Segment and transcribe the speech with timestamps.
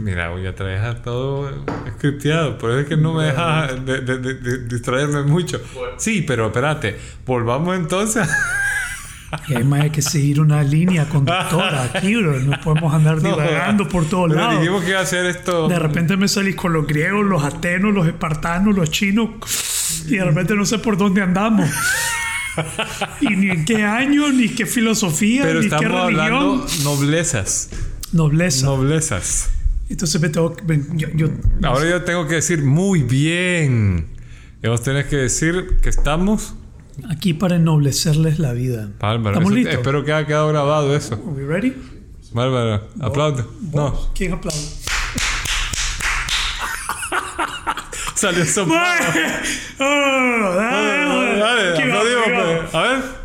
[0.00, 1.50] Mira, ya traes a todo
[1.96, 5.60] scripteado, por eso es que no me dejas de, de- de- distraerme mucho.
[5.98, 8.28] Sí, pero espérate, volvamos entonces.
[9.46, 12.36] Y además hay que seguir una línea conductora aquí, bro.
[12.40, 14.58] No podemos andar divagando por todos lados.
[14.58, 15.68] dijimos que iba a hacer esto.
[15.68, 19.28] De repente me salís con los griegos, los atenos, los espartanos, los chinos.
[20.08, 21.70] Y de repente no sé por dónde andamos.
[23.20, 26.20] Y ni en qué año, ni qué filosofía, pero ni qué estamos religión.
[26.34, 27.70] hablando noblezas.
[28.12, 28.66] Nobleza.
[28.66, 29.50] Noblezas.
[29.90, 31.28] Entonces me tengo que- ven, yo, yo-
[31.64, 34.06] Ahora yo tengo que decir muy bien.
[34.62, 36.54] Y vos tenés que decir que estamos.
[37.08, 38.90] aquí para ennoblecerles la vida.
[39.00, 39.30] Bárbaro.
[39.30, 39.74] ¿Estamos listos?
[39.74, 41.14] espero que haya quedado grabado eso.
[41.14, 41.74] Are we ready?
[42.32, 42.88] Bárbaro.
[43.00, 43.44] Aplaude.
[43.72, 44.58] No, ¿Quién aplaude?
[48.14, 49.04] salió soplado.
[49.78, 52.70] Oh, dale, Dale, Aquí vamos, aplaudimos, aquí vamos.
[53.00, 53.19] pues.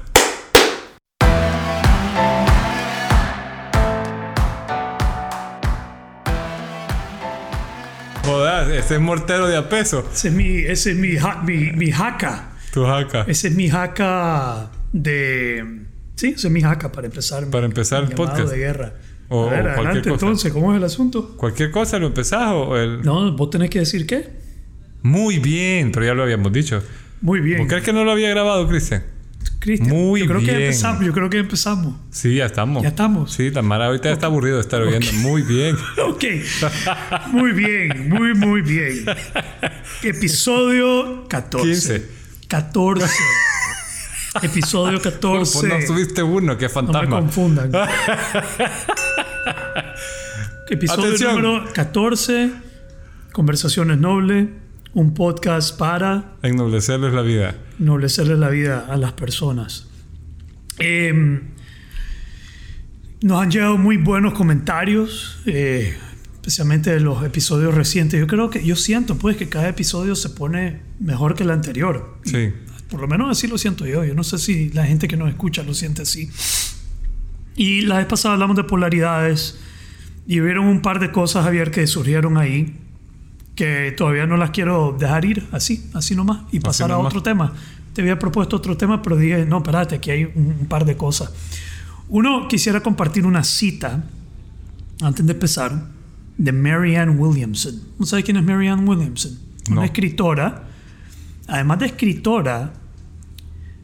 [8.64, 10.08] Ese es mortero de a peso.
[10.14, 12.50] Ese es mi, ese es mi, ja- mi, mi jaca.
[12.74, 13.26] Tu jaca.
[13.28, 15.84] Ese es mi jaca de...
[16.16, 17.46] Sí, ese es mi jaca para empezar.
[17.50, 18.50] Para empezar el podcast.
[18.52, 18.94] de guerra.
[19.30, 20.26] O- A ver, o cualquier adelante cosa.
[20.26, 21.36] entonces, ¿cómo es el asunto?
[21.38, 23.02] ¿Cualquier cosa lo empezás o el...?
[23.02, 24.30] No, vos tenés que decir qué.
[25.02, 26.82] Muy bien, pero ya lo habíamos dicho.
[27.22, 27.60] Muy bien.
[27.60, 29.04] ¿Vos crees que no lo había grabado, Cristian?
[29.60, 30.56] Cristian, Muy yo creo bien.
[30.58, 31.06] que empezamos.
[31.06, 31.96] Yo creo que empezamos.
[32.12, 32.84] Sí, ya estamos.
[32.84, 33.32] Ya estamos.
[33.34, 35.08] Sí, la Mara ahorita está aburrido de estar oyendo.
[35.14, 35.76] Muy bien.
[36.08, 36.24] Ok.
[37.32, 39.06] Muy bien, muy, muy bien.
[40.04, 41.68] Episodio 14.
[41.68, 42.06] 15.
[42.48, 43.06] 14.
[44.44, 45.60] Episodio 14.
[45.68, 47.20] Pues no subiste uno, que No me fantasma.
[47.20, 47.72] confundan.
[50.70, 51.36] Episodio Atención.
[51.42, 52.52] número 14.
[53.32, 54.48] Conversaciones Nobles.
[54.94, 57.56] Un podcast para Ennoblecerles la vida.
[57.80, 59.88] Ennoblecerle la vida a las personas.
[60.80, 61.42] Eh,
[63.22, 65.96] nos han llegado muy buenos comentarios, eh,
[66.36, 68.20] especialmente de los episodios recientes.
[68.20, 72.20] Yo creo que, yo siento pues que cada episodio se pone mejor que el anterior.
[72.24, 72.54] Sí.
[72.90, 74.04] Por lo menos así lo siento yo.
[74.04, 76.30] Yo no sé si la gente que nos escucha lo siente así.
[77.56, 79.58] Y la vez pasada hablamos de polaridades
[80.28, 82.76] y hubieron un par de cosas, Javier, que surgieron ahí
[83.56, 87.54] que todavía no las quiero dejar ir así, así nomás, y pasar a otro tema.
[87.96, 90.98] Te había propuesto otro tema, pero dije, no, espérate, aquí hay un, un par de
[90.98, 91.32] cosas.
[92.10, 94.04] Uno, quisiera compartir una cita,
[95.02, 95.88] antes de empezar,
[96.38, 97.82] de Marianne Williamson.
[97.98, 99.40] ¿No sabes quién es Marianne Williamson?
[99.70, 99.78] No.
[99.78, 100.68] Una escritora.
[101.48, 102.74] Además de escritora,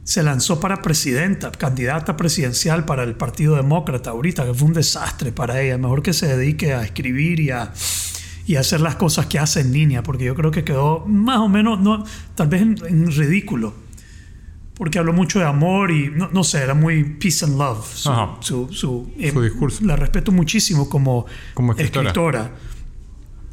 [0.03, 5.31] se lanzó para presidenta, candidata presidencial para el Partido Demócrata ahorita, que fue un desastre
[5.31, 5.77] para ella.
[5.77, 7.71] Mejor que se dedique a escribir y a,
[8.45, 11.37] y a hacer las cosas que hace en línea, porque yo creo que quedó más
[11.37, 12.03] o menos, no,
[12.35, 13.89] tal vez en, en ridículo.
[14.81, 17.85] Porque habló mucho de amor y no, no sé, era muy peace and love.
[17.85, 18.09] Su,
[18.39, 19.85] su, su, eh, Su discurso.
[19.85, 22.07] La respeto muchísimo como, Como escritora.
[22.09, 22.51] escritora.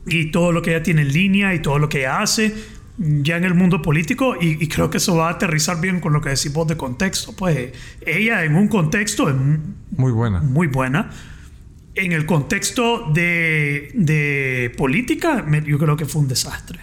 [0.06, 2.54] Y todo lo que ella tiene en línea y todo lo que ella hace
[2.96, 6.14] ya en el mundo político y, y creo que eso va a aterrizar bien con
[6.14, 7.36] lo que decimos de contexto.
[7.36, 9.36] Pues ella en un contexto es
[9.98, 10.40] Muy buena.
[10.40, 11.10] muy buena.
[11.94, 16.78] En el contexto de, de política, yo creo que fue un desastre.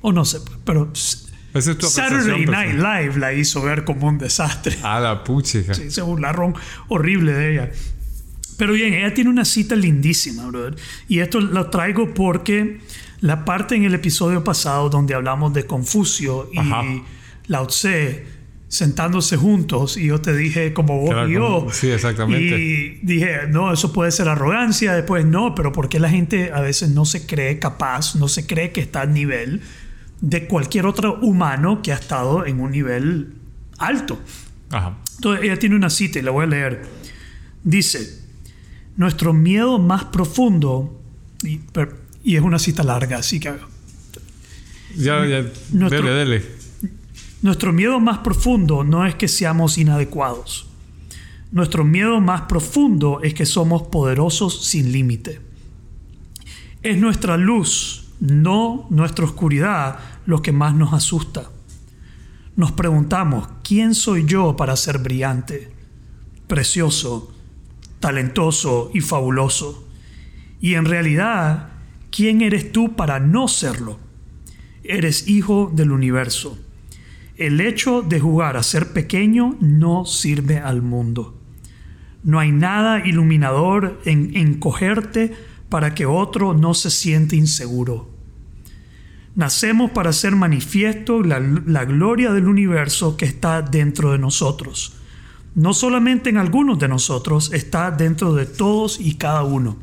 [0.00, 0.90] O no sé, pues, pero
[1.56, 3.02] Esa es tu Saturday Night personal.
[3.04, 4.76] Live la hizo ver como un desastre.
[4.82, 5.74] A la puchica.
[5.74, 6.54] Sí, se burlaron
[6.88, 7.70] horrible de ella.
[8.58, 10.76] Pero bien, ella tiene una cita lindísima, brother.
[11.08, 12.80] Y esto lo traigo porque
[13.20, 16.82] la parte en el episodio pasado donde hablamos de Confucio y Ajá.
[17.48, 18.24] Lao Tse
[18.68, 21.40] sentándose juntos y yo te dije como vos Claro, y yo.
[21.60, 22.58] como- sí, exactamente.
[22.58, 26.90] Y dije, no, eso puede ser arrogancia, después no, pero porque la gente a veces
[26.90, 29.62] no se cree capaz, no se cree que está al nivel
[30.20, 33.34] de cualquier otro humano que ha estado en un nivel
[33.78, 34.18] alto.
[34.70, 34.96] Ajá.
[35.16, 36.86] Entonces ella tiene una cita y la voy a leer.
[37.64, 38.20] Dice,
[38.96, 41.00] nuestro miedo más profundo,
[41.42, 41.60] y,
[42.34, 43.54] es una cita larga, así que
[44.96, 45.44] Ya, ya.
[45.72, 46.44] Nuestro- Dele, dele.
[47.42, 50.66] nuestro miedo más profundo no es que seamos inadecuados.
[51.52, 55.40] Nuestro miedo más profundo es que somos poderosos sin límite.
[56.82, 61.50] Es nuestra luz, no nuestra oscuridad, lo que más nos asusta.
[62.56, 65.72] Nos preguntamos, ¿quién soy yo para ser brillante,
[66.46, 67.32] precioso,
[68.00, 69.86] talentoso y fabuloso?
[70.60, 71.68] Y en realidad,
[72.10, 73.98] ¿quién eres tú para no serlo?
[74.82, 76.58] Eres hijo del universo.
[77.36, 81.38] El hecho de jugar a ser pequeño no sirve al mundo.
[82.22, 85.32] No hay nada iluminador en encogerte
[85.68, 88.15] para que otro no se siente inseguro.
[89.36, 91.38] Nacemos para hacer manifiesto la,
[91.84, 94.94] gloria del universo que está dentro de nosotros.
[95.54, 99.76] No solamente en algunos de nosotros, está dentro de todos y cada uno.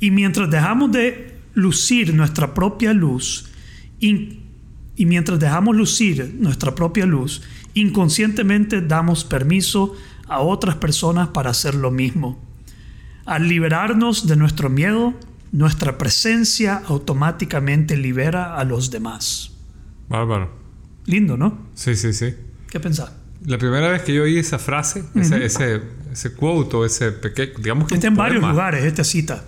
[0.00, 3.46] Y mientras dejamos de lucir nuestra propia luz,
[4.00, 4.40] in-
[4.96, 7.42] y mientras dejamos lucir nuestra propia luz,
[7.74, 9.94] inconscientemente damos permiso
[10.26, 12.42] a otras personas para hacer lo mismo.
[13.24, 15.14] Al liberarnos de nuestro miedo,
[15.54, 19.52] nuestra presencia automáticamente libera a los demás.
[20.08, 20.50] Bárbaro.
[21.06, 21.68] Lindo, ¿no?
[21.74, 22.34] Sí, sí, sí.
[22.68, 23.12] ¿Qué pensás?
[23.46, 25.80] La primera vez que yo oí esa frase, ese, ese,
[26.12, 29.44] ese quote o ese pequeño, digamos que Está en varios lugares esta cita.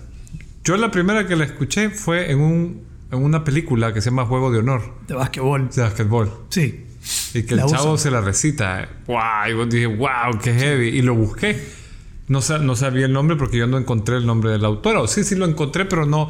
[0.63, 4.25] Yo la primera que la escuché fue en, un, en una película que se llama
[4.25, 5.69] Juego de Honor De basquetbol.
[5.75, 6.31] de basquetbol.
[6.49, 6.85] Sí.
[7.33, 8.03] Y que el chavo usa.
[8.03, 8.87] se la recita.
[9.07, 9.17] ¡Wow!
[9.47, 10.39] Y yo dije, ¡Wow!
[10.41, 10.87] ¡Qué heavy!
[10.89, 11.59] Y lo busqué.
[12.27, 15.01] No, sa- no sabía el nombre porque yo no encontré el nombre de la autora.
[15.01, 16.29] O sí, sí lo encontré, pero no,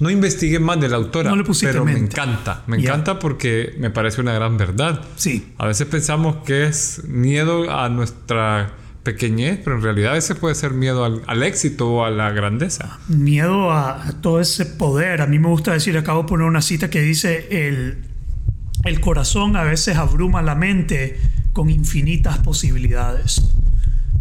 [0.00, 1.30] no investigué más de la autora.
[1.30, 2.62] No le pusiste pero me encanta.
[2.66, 5.02] Me encanta porque me parece una gran verdad.
[5.16, 5.52] Sí.
[5.58, 10.70] A veces pensamos que es miedo a nuestra pequeñez, pero en realidad veces puede ser
[10.72, 12.98] miedo al, al éxito o a la grandeza.
[13.08, 15.20] Miedo a, a todo ese poder.
[15.20, 17.98] A mí me gusta decir, acabo de poner una cita que dice, el,
[18.84, 21.18] el corazón a veces abruma la mente
[21.52, 23.42] con infinitas posibilidades.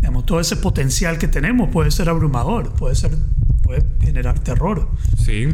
[0.04, 3.12] Digamos, todo ese potencial que tenemos puede ser abrumador, puede, ser,
[3.62, 4.90] puede generar terror.
[5.18, 5.48] Sí.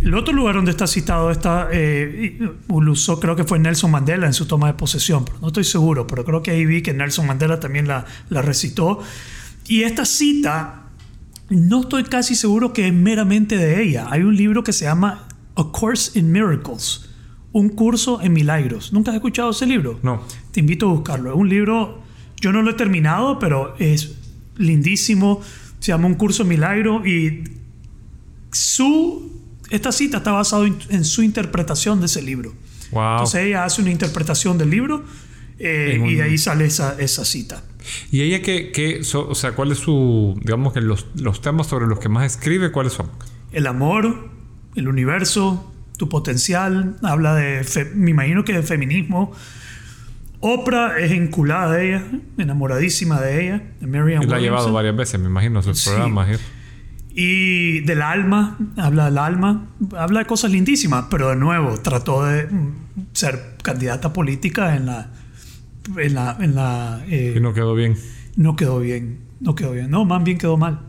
[0.00, 3.90] El otro lugar donde está citado está, eh, y- lo usó creo que fue Nelson
[3.90, 6.82] Mandela en su toma de posesión, pero no estoy seguro, pero creo que ahí vi
[6.82, 9.00] que Nelson Mandela también la, la recitó.
[9.66, 10.82] Y esta cita,
[11.48, 14.06] no estoy casi seguro que es meramente de ella.
[14.08, 15.26] Hay un libro que se llama
[15.56, 17.10] A Course in Miracles,
[17.50, 18.92] un curso en milagros.
[18.92, 19.98] ¿Nunca has escuchado ese libro?
[20.04, 20.22] No.
[20.52, 21.30] Te invito a buscarlo.
[21.32, 22.02] Es un libro,
[22.40, 24.14] yo no lo he terminado, pero es
[24.56, 25.40] lindísimo.
[25.80, 27.44] Se llama Un curso milagro y
[28.52, 29.32] su
[29.70, 32.52] esta cita está basada en, su interpretación de ese libro.
[32.92, 33.12] Wow.
[33.12, 35.04] Entonces ella hace una interpretación del libro
[35.58, 37.64] eh, un- y de ahí sale esa, esa cita.
[38.12, 41.66] ¿Y ella qué, qué so- o sea, cuál es su, digamos que los, los temas
[41.66, 43.10] sobre los que más escribe, cuáles son?
[43.52, 44.30] El amor,
[44.76, 49.32] el universo, tu potencial, habla de, fe- me imagino que de feminismo.
[50.46, 52.04] Oprah es enculada de ella,
[52.38, 55.90] enamoradísima de ella, de Marianne Y la ha llevado varias veces, me imagino, sus Sí.
[55.90, 56.28] programas.
[56.30, 56.38] ¿eh?
[57.14, 59.66] Y del alma, habla del alma,
[59.96, 62.74] habla de cosas lindísimas, pero de nuevo trató de mm,
[63.12, 65.10] ser candidata política en la...
[65.96, 67.96] En la, en la eh, Y no quedó bien.
[68.36, 70.80] no quedó bien, no quedó bien, no, más bien quedó mal.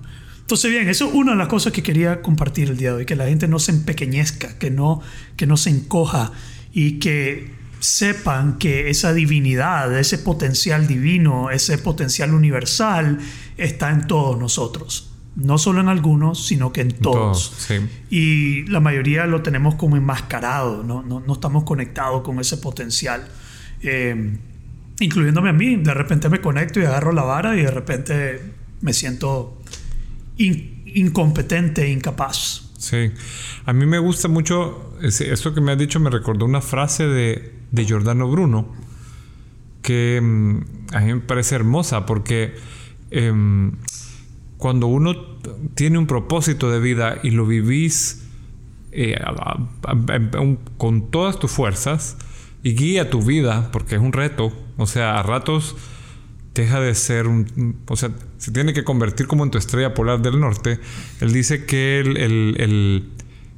[0.41, 3.05] Entonces, bien, eso es una de las cosas que quería compartir el día de hoy,
[3.05, 5.01] que la gente no se empequeñezca, que no,
[5.35, 6.31] que no se encoja
[6.73, 7.56] y que
[7.87, 13.19] sepan que esa divinidad, ese potencial divino, ese potencial universal
[13.57, 15.11] está en todos nosotros.
[15.35, 17.53] No solo en algunos, sino que en todos.
[17.67, 17.75] sí.
[18.09, 23.27] Y la mayoría lo tenemos como enmascarado, no, no, no estamos conectados con ese potencial.
[23.81, 24.37] Eh,
[24.99, 28.41] incluyéndome a mí, de repente me conecto y agarro la vara y de repente
[28.81, 29.61] me siento
[30.37, 32.63] in- incompetente, incapaz.
[32.79, 33.11] Sí.
[33.65, 37.56] A mí me gusta mucho, eso que me has dicho me recordó una frase de,
[37.71, 38.67] de Giordano Bruno
[39.81, 42.55] que mm, a mí me parece hermosa porque
[43.09, 43.71] em,
[44.57, 45.15] cuando uno
[45.75, 48.23] tiene un propósito de vida y lo vivís
[48.91, 49.15] eh,
[50.77, 52.17] con todas tus fuerzas
[52.63, 55.75] y guía tu vida porque es un reto, o sea, a ratos
[56.53, 57.77] deja de ser un...
[57.87, 60.79] O sea, se tiene que convertir como en tu estrella polar del norte.
[61.21, 63.11] Él dice que él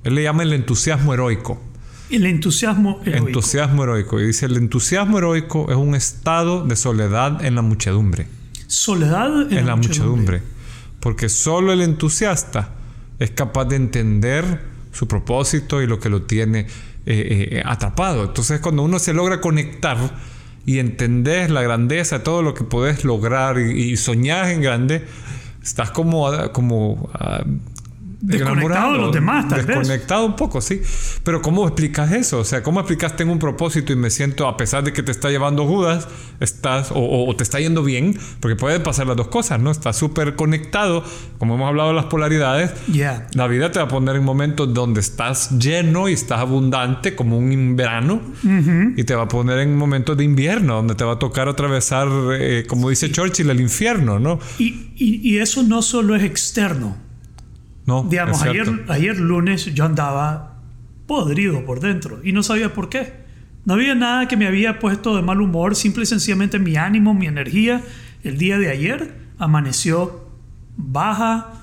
[0.03, 1.61] le llama el entusiasmo heroico.
[2.09, 3.27] El entusiasmo heroico.
[3.27, 4.19] Entusiasmo heroico.
[4.19, 8.27] Y dice, el entusiasmo heroico es un estado de soledad en la muchedumbre.
[8.67, 10.41] Soledad en, En la muchedumbre.
[10.99, 12.75] Porque solo el entusiasta
[13.19, 14.61] es capaz de entender
[14.91, 16.61] su propósito y lo que lo tiene
[17.05, 18.25] eh, eh, atrapado.
[18.25, 19.97] Entonces cuando uno se logra conectar
[20.65, 25.05] y entendés la grandeza, todo lo que podés lograr y, y soñás en grande,
[25.63, 27.43] estás como, como ah,
[28.21, 29.67] Desconectado de los demás, tal vez.
[29.77, 30.81] Desconectado un poco, sí.
[31.23, 32.39] Pero ¿cómo explicas eso?
[32.39, 35.11] O sea, ¿cómo explicas tengo un propósito y me siento, a pesar de que te
[35.11, 36.07] está llevando Judas,
[36.41, 38.17] estás, o, o- o te está yendo bien?
[38.41, 39.71] Porque pueden pasar las dos cosas, ¿no?
[39.71, 41.03] Estás súper conectado,
[41.37, 42.71] como hemos hablado de las polaridades.
[42.91, 43.27] Ya.
[43.33, 47.37] La vida te va a poner en momentos donde estás lleno y estás abundante, como
[47.37, 48.21] un verano,
[48.97, 52.07] y te va a poner en momentos de invierno, donde te va a tocar atravesar,
[52.33, 54.39] eh, como dice Churchill, el infierno, ¿no?
[54.57, 56.97] Y, y- y eso no solo es externo.
[57.89, 60.59] No, Digamos, ayer, ayer lunes yo andaba
[61.07, 63.13] podrido por dentro y no sabía por qué.
[63.65, 67.15] No había nada que me había puesto de mal humor, simple y sencillamente mi ánimo,
[67.15, 67.81] mi energía,
[68.23, 70.29] el día de ayer amaneció
[70.77, 71.58] baja,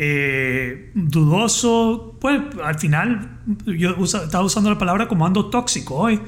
[0.00, 6.20] eh, dudoso, pues al final yo estaba usando la palabra como ando tóxico hoy.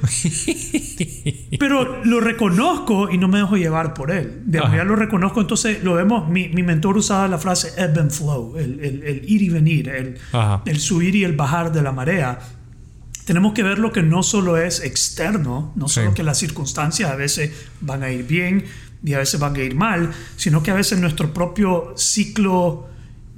[1.61, 4.43] Pero lo reconozco y no me dejo llevar por él.
[4.47, 8.11] De ya lo reconozco, entonces lo vemos, mi, mi, mentor usaba la frase ebb and
[8.11, 10.19] flow, el, el, el ir y venir, el,
[10.65, 12.41] el subir y el bajar de la marea.
[13.25, 17.15] Tenemos que ver lo que no solo es externo, no solo que las circunstancias a
[17.15, 18.65] veces van a ir bien
[19.05, 22.89] y a veces van a ir mal, sino que a veces nuestro propio ciclo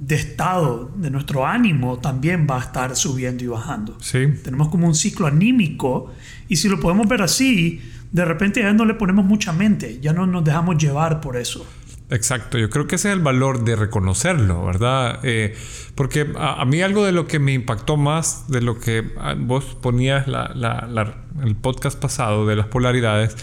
[0.05, 3.97] de estado, de nuestro ánimo, también va a estar subiendo y bajando.
[4.01, 4.27] Sí.
[4.43, 6.11] Tenemos como un ciclo anímico
[6.49, 7.81] y si lo podemos ver así,
[8.11, 11.65] de repente ya no le ponemos mucha mente, ya no nos dejamos llevar por eso.
[12.09, 15.19] Exacto, yo creo que ese es el valor de reconocerlo, ¿verdad?
[15.23, 15.55] Eh,
[15.95, 19.77] porque a, mí algo de lo que me impactó más de lo que ah, vos
[19.81, 23.35] ponías la, el podcast pasado de las polaridades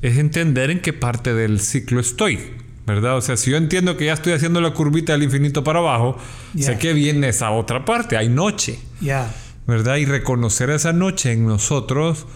[0.00, 2.38] es entender en qué parte del ciclo estoy,
[2.86, 3.16] ¿verdad?
[3.16, 6.18] O sea, si yo entiendo que ya estoy haciendo la curvita del infinito para abajo,
[6.58, 8.78] sé que viene esa otra parte, hay noche,
[9.66, 9.96] ¿verdad?
[9.96, 12.26] Y reconocer esa noche en nosotros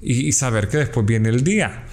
[0.00, 1.84] y, y saber que después viene el día.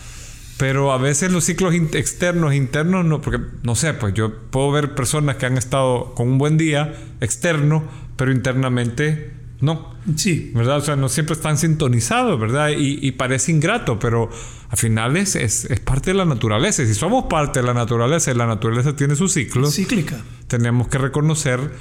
[0.57, 4.95] Pero a veces los ciclos externos, internos, no, porque no sé, pues yo puedo ver
[4.95, 7.83] personas que han estado con un buen día externo,
[8.15, 9.95] pero internamente no.
[10.15, 10.51] Sí.
[10.53, 10.77] ¿Verdad?
[10.77, 12.69] O sea, no siempre están sintonizados, ¿verdad?
[12.77, 14.29] Y, parece ingrato, pero
[14.69, 16.83] al final es, es, parte de la naturaleza.
[16.83, 20.87] Y si somos parte de la naturaleza y la naturaleza tiene su ciclo, cíclica, tenemos
[20.87, 21.71] que reconocer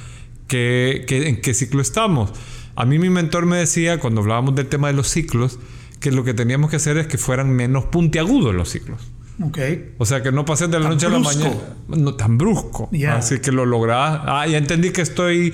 [0.47, 2.33] que, que, en qué ciclo estamos.
[2.76, 5.59] A mí mi mentor me decía, cuando hablábamos del tema de los ciclos,
[6.00, 9.00] que lo que teníamos que hacer es que fueran menos puntiagudos los ciclos.
[9.43, 9.95] Okay.
[9.99, 11.57] O sea, que no pasen de la noche a la mañana.
[11.88, 12.88] No tan brusco.
[13.09, 14.21] Así que lo lográs.
[14.25, 15.52] Ah, ya entendí que estoy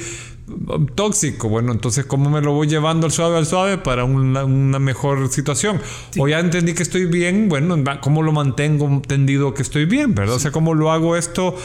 [0.95, 1.49] tóxico.
[1.49, 4.45] Bueno, entonces, ¿cómo me lo voy llevando al suave al suave para una,
[4.79, 5.81] mejor situación?
[6.19, 7.49] O ya entendí que estoy bien.
[7.49, 10.15] Bueno, ¿cómo lo mantengo entendido que estoy bien?
[10.15, 10.37] ¿Verdad?
[10.37, 11.57] O sea, ¿cómo lo hago esto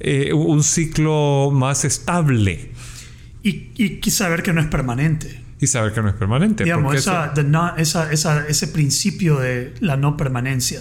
[0.00, 2.70] eh, un ciclo más estable?
[3.42, 6.64] Y, y saber que no es permanente y saber que no es permanente.
[6.64, 10.80] Digamos, ese principio de la no permanencia.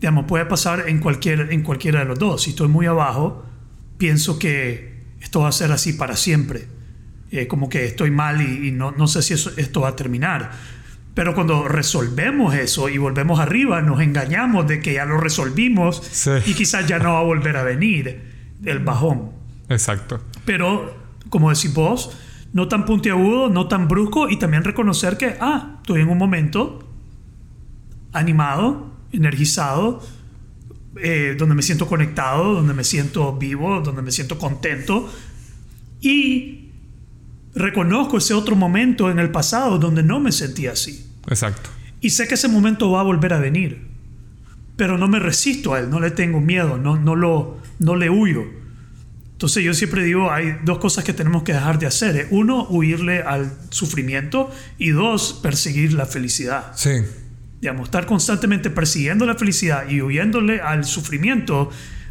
[0.00, 2.42] Digamos, puede pasar en, cualquier, en cualquiera de los dos.
[2.42, 3.44] Si estoy muy abajo,
[3.98, 6.68] pienso que esto va a ser así para siempre.
[7.30, 10.50] Eh, como que estoy mal y, no, no, sé si eso, esto va a terminar.
[11.14, 16.00] Pero cuando resolvemos eso y volvemos arriba, nos engañamos de que ya lo resolvimos
[16.46, 18.22] y quizás ya no va a volver a venir
[18.64, 19.32] el bajón.
[19.68, 20.22] Exacto.
[20.44, 20.96] Pero,
[21.28, 22.16] como decís vos,
[22.52, 26.88] no tan puntiagudo, no tan brusco y también reconocer que, ah, estoy en un momento
[28.12, 30.02] animado, energizado,
[31.02, 35.12] eh, donde me siento conectado, donde me siento vivo, donde me siento contento
[36.00, 36.57] y
[37.58, 41.06] reconozco ese otro momento en el pasado donde no me sentía así.
[41.28, 41.70] Exacto.
[42.00, 43.86] Y sé que ese momento va a volver a venir,
[44.76, 48.08] pero no me resisto a él, no le tengo miedo, no, no, lo, no le
[48.08, 48.44] huyo
[49.38, 52.16] entonces yo siempre digo, hay dos cosas que tenemos que dejar de hacer.
[52.16, 52.26] ¿eh?
[52.32, 56.72] Uno, huirle al sufrimiento y dos, perseguir la felicidad.
[56.74, 57.04] Sí.
[57.60, 61.70] Digamos, estar constantemente persiguiendo la felicidad y huyéndole al sufrimiento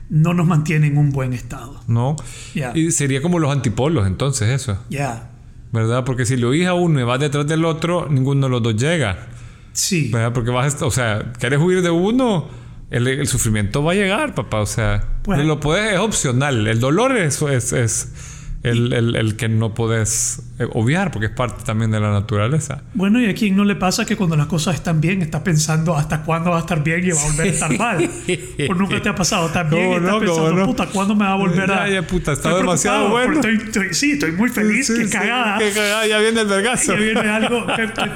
[0.10, 1.84] no nos mantiene en un buen estado.
[1.88, 2.16] No.
[2.74, 4.82] Y sería como los antipolos entonces eso.
[4.89, 5.30] Ya.
[5.71, 6.03] ¿Verdad?
[6.05, 8.75] Porque si lo oís a uno y vas detrás del otro, ninguno de los dos
[8.75, 9.27] llega.
[9.74, 10.09] Sí.
[10.12, 10.33] ¿Verdad?
[10.33, 12.47] Porque vas, o sea, quieres huir de uno
[12.89, 14.62] el, sufrimiento va a llegar, papá.
[14.62, 16.67] O sea, lo puedes, es opcional.
[16.67, 18.13] El dolor es, es, es
[18.64, 22.84] el, que no puedes eh, obviar porque es parte también de la naturaleza.
[22.94, 25.96] Bueno, y a quien no le pasa que cuando las cosas están bien está pensando
[25.96, 28.10] hasta cuándo va a estar bien y va a volver a estar mal.
[28.70, 31.38] o nunca te ha pasado tan bien y estás pensando, puta, ¿cuándo me va a
[31.38, 31.88] volver a.
[31.88, 33.42] Ya, ya, puta, está demasiado bueno.
[33.42, 35.60] Estoy, sí, estoy muy feliz, qué cagada.
[35.60, 36.94] Qué cagada, ya viene el vergazo.
[36.94, 37.66] Ya viene algo,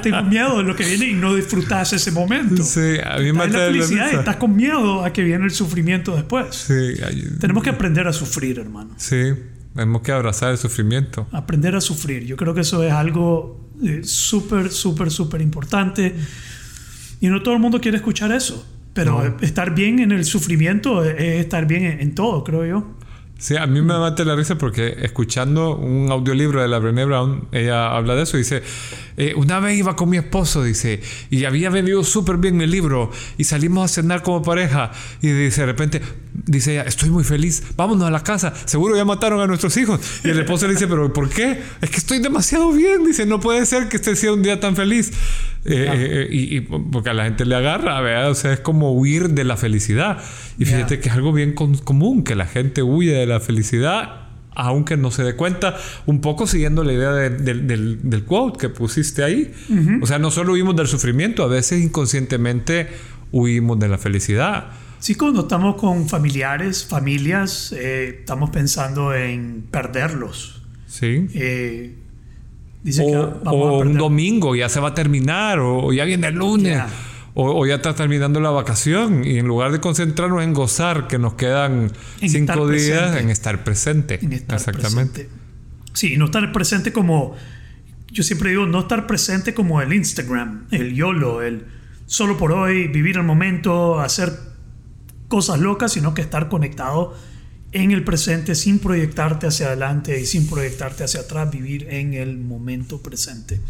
[0.01, 2.63] tengo miedo de lo que viene y no disfrutas ese momento.
[2.63, 6.55] Sí, a mí me la felicidad, estás con miedo a que viene el sufrimiento después.
[6.55, 6.93] Sí.
[7.39, 8.91] Tenemos que aprender a sufrir, hermano.
[8.97, 9.33] Sí.
[9.73, 11.27] Tenemos que abrazar el sufrimiento.
[11.31, 12.25] Aprender a sufrir.
[12.25, 16.15] Yo creo que eso es algo eh, súper, súper, súper importante.
[17.21, 18.65] Y no todo el mundo quiere escuchar eso.
[18.93, 22.97] Pero estar bien en el sufrimiento es estar bien en todo, creo yo.
[23.41, 27.47] Sí, a mí me mata la risa porque escuchando un audiolibro de la Brené Brown,
[27.51, 28.37] ella habla de eso.
[28.37, 28.61] Dice:
[29.17, 33.09] eh, Una vez iba con mi esposo, dice, y había vendido súper bien el libro,
[33.39, 34.91] y salimos a cenar como pareja.
[35.23, 36.03] Y dice: De repente,
[36.35, 39.99] dice ella: Estoy muy feliz, vámonos a la casa, seguro ya mataron a nuestros hijos.
[40.23, 41.59] Y el esposo le dice: ¿Pero por qué?
[41.81, 43.03] Es que estoy demasiado bien.
[43.05, 45.13] Dice: No puede ser que este sea un día tan feliz.
[45.63, 48.31] Eh, eh, y, porque a la gente le agarra, ¿verdad?
[48.31, 50.17] O sea, es como huir de la felicidad.
[50.57, 54.97] Y fíjate que es algo bien común, que la gente huye de la felicidad, aunque
[54.97, 57.67] no se dé cuenta, un poco siguiendo la idea del,
[58.03, 59.53] del, quote que pusiste ahí.
[60.01, 62.89] O sea, no solo huimos del sufrimiento, a veces inconscientemente
[63.31, 64.67] huimos de la felicidad.
[64.99, 70.61] Sí, cuando estamos con familiares, familias, eh, estamos pensando en perderlos.
[70.85, 71.27] Sí.
[71.33, 71.95] Eh,
[72.83, 76.27] dice o, que vamos o un domingo ya se va a terminar, o ya viene
[76.27, 76.83] el lunes.
[77.33, 81.35] O, ya está terminando la vacación y en lugar de concentrarnos en gozar, que nos
[81.35, 84.19] quedan cinco días, en estar presente.
[84.49, 85.29] Exactamente.
[85.93, 87.35] Sí, no estar presente como,
[88.11, 91.65] yo siempre digo, no estar presente como el Instagram, el YOLO, el
[92.05, 94.33] solo por hoy, vivir el momento, hacer
[95.29, 97.15] cosas locas, sino que estar conectado
[97.71, 102.37] en el presente sin proyectarte hacia adelante y sin proyectarte hacia atrás, vivir en el
[102.37, 103.61] momento presente.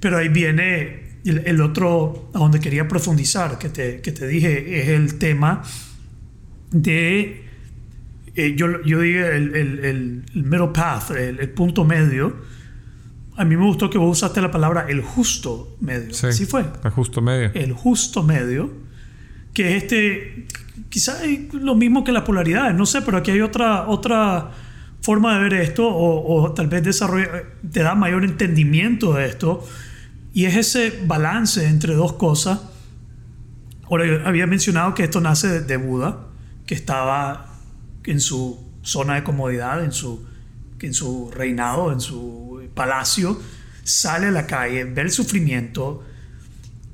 [0.00, 4.88] Pero ahí viene el, otro, a donde quería profundizar, que te, que te dije, es
[4.88, 5.62] el tema
[6.70, 7.44] de,
[8.34, 12.34] eh, yo, yo dije el, el, el middle path, el, punto medio.
[13.36, 16.12] A mí me gustó que vos usaste la palabra el justo medio.
[16.12, 16.64] Sí, Así fue.
[16.82, 17.50] El justo medio.
[17.54, 18.72] El justo medio,
[19.54, 20.46] que es este,
[20.88, 24.50] quizás es lo mismo que la polaridad, no sé, pero aquí hay otra, otra
[25.00, 29.64] forma de ver esto, o, o tal vez desarrolla, te da mayor entendimiento de esto
[30.32, 32.60] y es ese balance entre dos cosas.
[33.84, 36.28] Ahora, yo había mencionado que esto nace de Buda,
[36.66, 37.58] que estaba
[38.04, 40.24] en su zona de comodidad, en su,
[40.80, 43.40] en su reinado, en su palacio,
[43.84, 46.04] sale a la calle, ve el sufrimiento,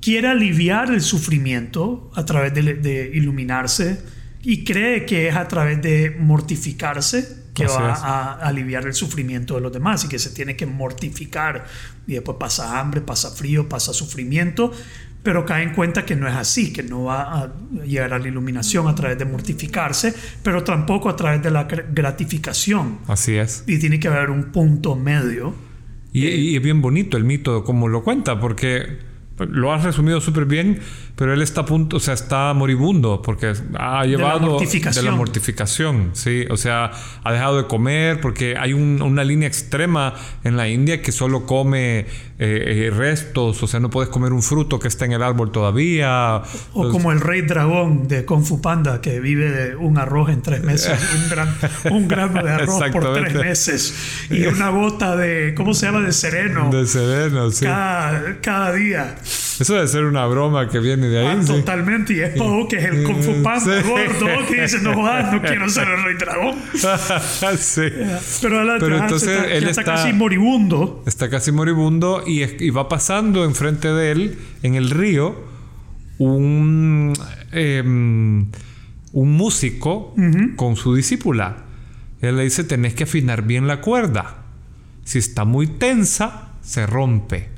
[0.01, 4.03] quiere aliviar el sufrimiento a través de, de iluminarse
[4.43, 9.61] y cree que es a través de mortificarse que va a aliviar el sufrimiento de
[9.61, 11.67] los demás y que se tiene que mortificar
[12.07, 14.73] y después pasa hambre, pasa frío, pasa sufrimiento,
[15.23, 17.53] pero cae en cuenta que no es así, que no va a
[17.85, 23.01] llegar a la iluminación a través de mortificarse, pero tampoco a través de la gratificación.
[23.09, 23.65] Así es.
[23.67, 25.55] Y tiene que haber un punto medio.
[26.13, 29.08] Y, y es bien bonito el mito como lo cuenta, porque
[29.47, 30.81] lo has resumido súper bien,
[31.17, 36.11] pero él está a punto, o sea, está moribundo porque ha llevado de la, mortificación,
[36.13, 36.93] sí, o sea,
[37.25, 40.15] ha dejado de comer porque hay una línea extrema
[40.45, 42.07] en la India que solo come
[42.41, 45.51] eh, eh, restos, o sea, no puedes comer un fruto que está en el árbol
[45.51, 46.41] todavía.
[46.73, 50.41] O como el rey dragón de Kung Fu Panda que vive de un arroz en
[50.41, 51.57] tres meses, un, gran,
[51.91, 53.95] un grano de arroz por tres meses
[54.31, 56.01] y una gota de, ¿cómo se llama?
[56.01, 56.71] De sereno.
[56.71, 57.65] De sereno, sí.
[57.65, 59.17] Cada, cada día.
[59.61, 61.39] Eso debe ser una broma que viene de ahí.
[61.41, 62.15] Ah, totalmente.
[62.15, 65.69] Y es Poe, que es el Kung Fu Panda gordo, que dice, no no quiero
[65.69, 66.55] ser el rey dragón.
[67.59, 67.83] sí.
[68.41, 71.03] Pero, Pero entonces él está, casi moribundo.
[71.07, 75.45] Está casi moribundo y, va pasando enfrente de él, en el río,
[76.19, 77.13] un,
[77.53, 78.47] em,
[79.13, 80.15] un músico
[80.57, 81.65] con su discípula.
[82.21, 84.45] Él le dice, tenés que afinar bien la cuerda.
[85.05, 87.58] Si está muy tensa, se rompe.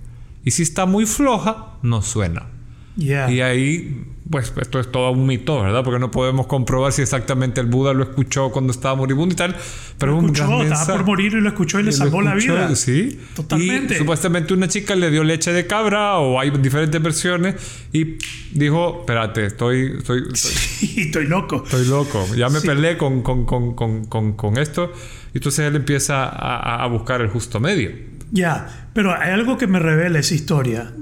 [0.50, 2.48] Y si está muy floja, no suena.
[2.96, 5.84] Y ahí, pues esto es todo un mito, ¿verdad?
[5.84, 9.54] Porque no podemos comprobar si exactamente el Buda lo escuchó cuando estaba moribundo y tal.
[9.96, 12.74] Pero lo escuchó, estaba por morir y lo escuchó y le salvó la vida.
[12.74, 13.20] Sí.
[13.36, 13.94] Totalmente.
[13.94, 17.54] Y supuestamente una chica le dio leche de cabra o hay diferentes versiones
[17.92, 18.18] y
[18.50, 19.98] dijo, espérate, estoy...
[19.98, 21.62] Estoy, estoy, estoy loco.
[21.62, 22.26] Estoy loco.
[22.34, 24.90] Ya me peleé con, con, con, con, con esto.
[25.32, 28.09] Y entonces él empieza a, a buscar el justo medio.
[28.30, 30.92] Ya, pero hay algo que me revela esa historia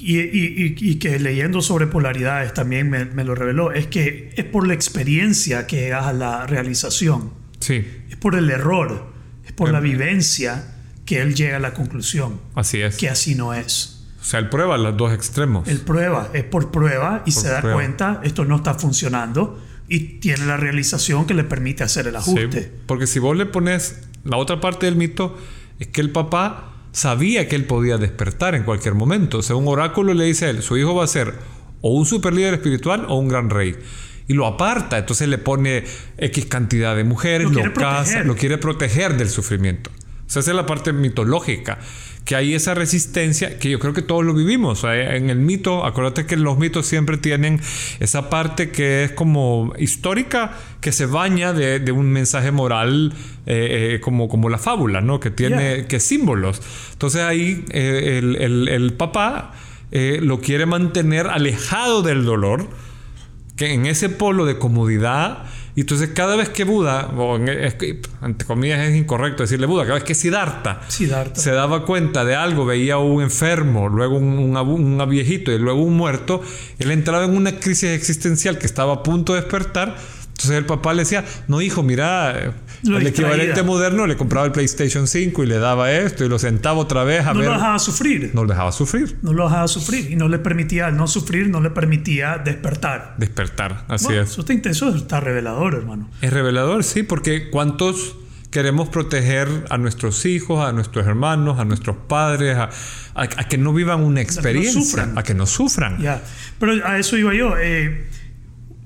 [0.00, 5.66] y, que leyendo sobre polaridades también me, lo reveló, es que es por la experiencia
[5.66, 7.32] que llegas a la realización.
[7.60, 7.84] Sí.
[8.08, 9.12] Es por el error,
[9.44, 12.40] es por la vivencia que él llega a la conclusión.
[12.54, 12.96] Así es.
[12.96, 14.06] Que así no es.
[14.20, 15.66] O sea, él prueba los dos extremos.
[15.68, 20.44] Él prueba, es por prueba y se da cuenta, esto no está funcionando y tiene
[20.44, 22.62] la realización que le permite hacer el ajuste.
[22.62, 25.36] Sí, porque si vos le pones la otra parte del mito,
[25.78, 29.38] es que el papá sabía que él podía despertar en cualquier momento.
[29.38, 31.34] O sea, un oráculo le dice a él, su hijo va a ser
[31.80, 33.76] o un super líder espiritual o un gran rey.
[34.26, 35.84] Y lo aparta, entonces le pone
[36.18, 39.90] X cantidad de mujeres, lo, casa, lo quiere proteger del sufrimiento.
[40.26, 41.78] O sea, esa es la parte mitológica
[42.28, 44.84] que hay esa resistencia que yo creo que todos lo vivimos.
[44.84, 47.58] En el mito, acuérdate que los mitos siempre tienen
[48.00, 53.14] esa parte que es como histórica, que se baña de, un mensaje moral
[53.46, 55.20] eh, eh, como, como la fábula, ¿no?
[55.20, 56.60] Que tiene que símbolos.
[56.92, 59.54] Entonces ahí eh, el, el, papá
[59.90, 62.68] lo quiere mantener alejado del dolor,
[63.56, 65.46] que en ese polo de comodidad
[65.78, 70.02] y entonces cada vez que Buda, o entre comillas es incorrecto decirle Buda, cada vez
[70.02, 75.58] que Siddhartha, se daba cuenta de algo, veía un enfermo, luego un, un, viejito y
[75.60, 76.42] luego un muerto,
[76.80, 79.96] él entraba en una crisis existencial que estaba a punto de despertar,
[80.38, 83.32] Entonces el papá le decía, no hijo, mira, Lo el distraía.
[83.32, 87.02] equivalente moderno le compraba el PlayStation 5 y le daba esto y lo sentaba otra
[87.02, 87.48] vez a No ver.
[87.48, 88.30] lo dejaba sufrir.
[88.34, 90.12] no lo dejaba sufrir, No lo dejaba sufrir.
[90.12, 93.16] Y no le permitía, al no sufrir, no le permitía despertar.
[93.18, 93.84] despertar.
[93.88, 94.30] Así Bueno, es.
[94.30, 96.08] Eso está intenso, está revelador, hermano.
[96.22, 98.14] Es revelador, sí, porque ¿cuántos
[98.52, 102.70] queremos proteger a nuestros hijos, a nuestros hermanos, a nuestros padres, a,
[103.16, 105.18] a- a que no vivan una experiencia, sufran.
[105.18, 105.98] a que no sufran?
[106.00, 106.22] Ya.
[106.60, 107.56] Pero a eso iba yo.
[107.58, 108.06] eh,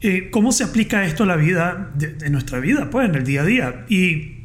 [0.02, 3.24] eh, ¿Cómo se aplica esto a la vida, de, de nuestra vida, pues, en el
[3.24, 3.84] día a día?
[3.88, 4.38] Y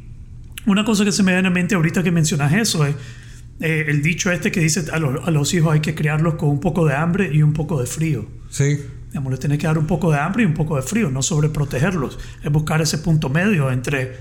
[0.66, 2.94] una cosa que se me viene a la mente ahorita que mencionas eso es
[3.60, 6.48] eh, el dicho este que dice a, los- a los hijos hay que criarlos con
[6.50, 8.26] un poco de hambre y un poco de frío.
[8.50, 11.10] Sí, Digamos, les tenés que dar un poco de hambre y un poco de frío,
[11.10, 12.18] no sobreprotegerlos.
[12.44, 14.12] Es buscar ese punto medio entre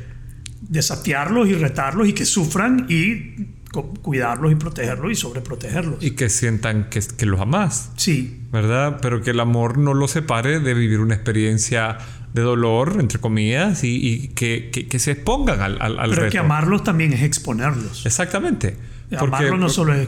[0.61, 6.03] desafiarlos y retarlos y que sufran y cuidarlos y protegerlos y sobreprotegerlos.
[6.03, 8.99] y que sientan que, que los amas, Sí, ¿verdad?
[9.01, 11.97] Pero que el amor no los separe de vivir una experiencia
[12.33, 16.21] de dolor, entre comillas, y, y que, que- que se expongan al, al, al pero
[16.23, 16.31] reto.
[16.33, 18.05] que amarlos también es exponerlos.
[18.05, 18.77] Exactamente.
[19.17, 20.07] Amarlos no solo es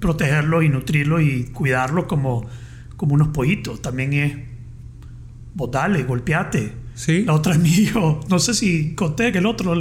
[0.00, 2.46] protegerlos y nutrirlos y cuidarlos como,
[2.96, 4.36] como unos pollitos, también es
[5.54, 6.72] botale, golpeate.
[6.94, 7.24] Sí.
[7.24, 8.20] La otra es mi hijo.
[8.28, 9.74] No sé si conté que el otro,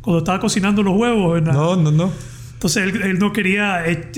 [0.00, 2.10] cuando estaba cocinando los huevos, en la- No, no, no.
[2.56, 4.10] Entonces él, él no quería, él,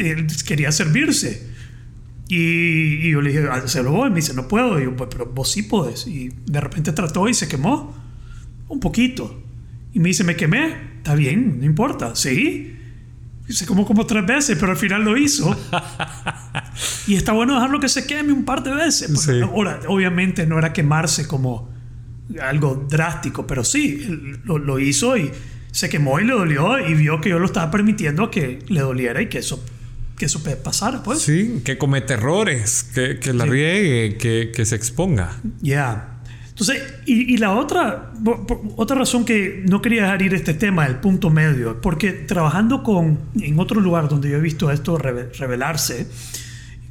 [0.47, 1.49] quería servirse.
[2.29, 4.07] Y, y yo le dije, hazlo vos.
[4.07, 4.81] Y me dice, no puedo.
[4.81, 6.07] Y yo, "Pues, pero vos sí podés.
[6.07, 7.97] Y de repente trató y se quemó.
[8.69, 9.43] Un poquito.
[9.93, 10.77] Y me dice, me quemé.
[10.99, 12.15] Está bien, no importa.
[12.15, 12.77] Sí.
[13.49, 15.57] Y se quemó como tres veces, pero al final lo hizo.
[17.09, 19.21] y está bueno dejarlo que se queme un par de veces.
[19.21, 19.41] Sí.
[19.41, 21.71] Ahora, obviamente no era quemarse como
[22.41, 24.07] algo drástico, pero sí,
[24.45, 25.33] lo, lo hizo y
[25.73, 29.21] se quemó y le dolió y vio que yo lo estaba permitiendo que le doliera
[29.23, 29.65] y que eso,
[30.17, 31.21] que eso pasara, pues.
[31.21, 33.51] Sí, que comete errores, que, que la Sí.
[33.51, 35.41] riegue, que, que se exponga.
[35.61, 36.15] Ya.
[36.49, 38.13] Entonces, y, y la otra,
[38.75, 43.21] otra razón que no quería dejar ir este tema, el punto medio, porque trabajando con,
[43.41, 46.09] en otro lugar donde yo he visto esto reve- revelarse,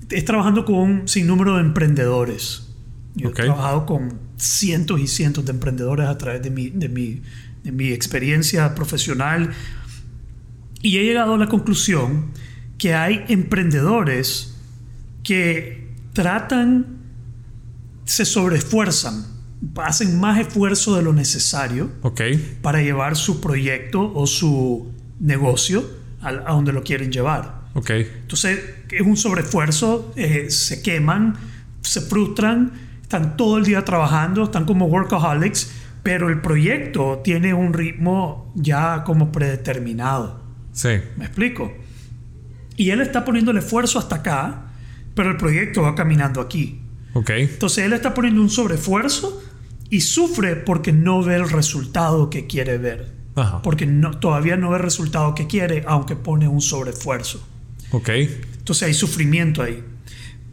[0.09, 2.69] es trabajando con un sinnúmero de emprendedores.
[3.15, 7.21] Yo he trabajado con cientos y cientos de emprendedores a través de mi, de mi,
[7.67, 9.51] de mi experiencia profesional
[10.81, 12.31] y he llegado a la conclusión
[12.77, 14.55] que hay emprendedores
[15.21, 16.99] que tratan,
[18.05, 19.25] se sobreesfuerzan,
[19.75, 21.91] hacen más esfuerzo de lo necesario
[22.61, 25.83] para llevar su proyecto o su negocio
[26.21, 27.67] a, a donde lo quieren llevar.
[28.21, 31.35] Entonces es un sobreesfuerzo, eh, se queman,
[31.81, 35.71] se frustran, están todo el día trabajando, están como workaholics,
[36.07, 40.41] pero el proyecto tiene un ritmo ya como predeterminado.
[40.71, 41.73] Sí, ¿Me explico?
[42.77, 44.67] Y él está poniendo el esfuerzo hasta acá,
[45.13, 46.79] pero el proyecto va caminando aquí.
[47.13, 47.31] ok.
[47.31, 49.43] Entonces él está poniendo un sobreesfuerzo
[49.89, 53.11] y sufre porque no ve el resultado que quiere ver.
[53.35, 53.61] Ajá.
[53.61, 57.45] Porque no, todavía no ve el resultado que quiere, aunque pone un sobreesfuerzo.
[57.91, 58.07] Ok,
[58.59, 59.83] Entonces hay sufrimiento ahí.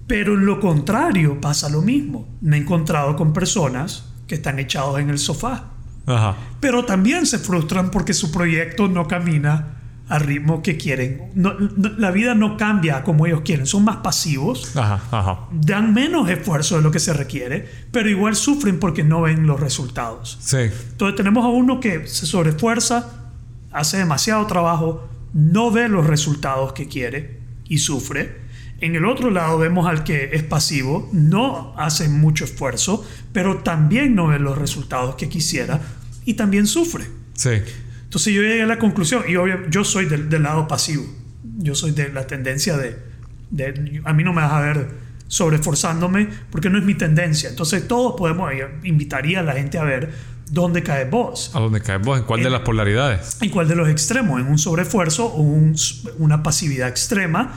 [0.09, 2.27] Pero en lo contrario pasa lo mismo.
[2.41, 5.65] Me he encontrado con personas que están echados en el sofá,
[6.07, 6.37] ajá.
[6.61, 9.71] pero también se frustran porque su proyecto no camina
[10.09, 11.31] al ritmo que quieren.
[11.35, 15.39] No- no- la vida no cambia como ellos quieren, son más pasivos, Ajá, ajá.
[15.53, 19.59] dan menos esfuerzo de lo que se requiere, pero igual sufren porque no ven los
[19.61, 20.37] resultados.
[20.43, 20.59] Sí,
[20.91, 23.31] Entonces tenemos a uno que se sobreesfuerza,
[23.73, 28.44] hace demasiado trabajo, no ve los resultados que quiere y sufre.
[28.81, 34.15] En el otro lado vemos al que es pasivo, no hace mucho esfuerzo, pero también
[34.15, 35.81] no ve los resultados que quisiera
[36.25, 37.05] y también sufre.
[37.35, 37.51] sí.
[38.05, 41.05] Entonces yo llegué a la conclusión, y obvio, yo soy del, del lado pasivo,
[41.59, 42.97] yo soy de la tendencia de,
[43.51, 44.89] de- a mí no me vas a ver
[45.27, 47.49] sobreesforzándome porque no es mi tendencia.
[47.49, 50.13] Entonces todos podemos, yo invitaría a la gente a ver
[50.51, 51.51] dónde cae vos.
[51.55, 52.19] ¿A dónde caes vos?
[52.19, 53.39] ¿En cuál de las polaridades?
[53.41, 54.41] ¿En cuál de los extremos?
[54.41, 55.75] ¿En un sobreesfuerzo o un-
[56.19, 57.53] una pasividad extrema?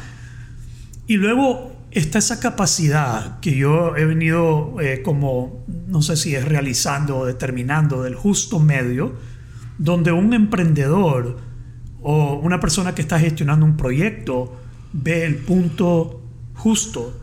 [1.07, 6.45] Y luego está esa capacidad que yo he venido eh, como, no sé si es
[6.45, 9.15] realizando o determinando del justo medio,
[9.77, 11.37] donde un emprendedor
[12.01, 14.55] o una persona que está gestionando un proyecto
[14.93, 16.21] ve el punto
[16.55, 17.17] justo.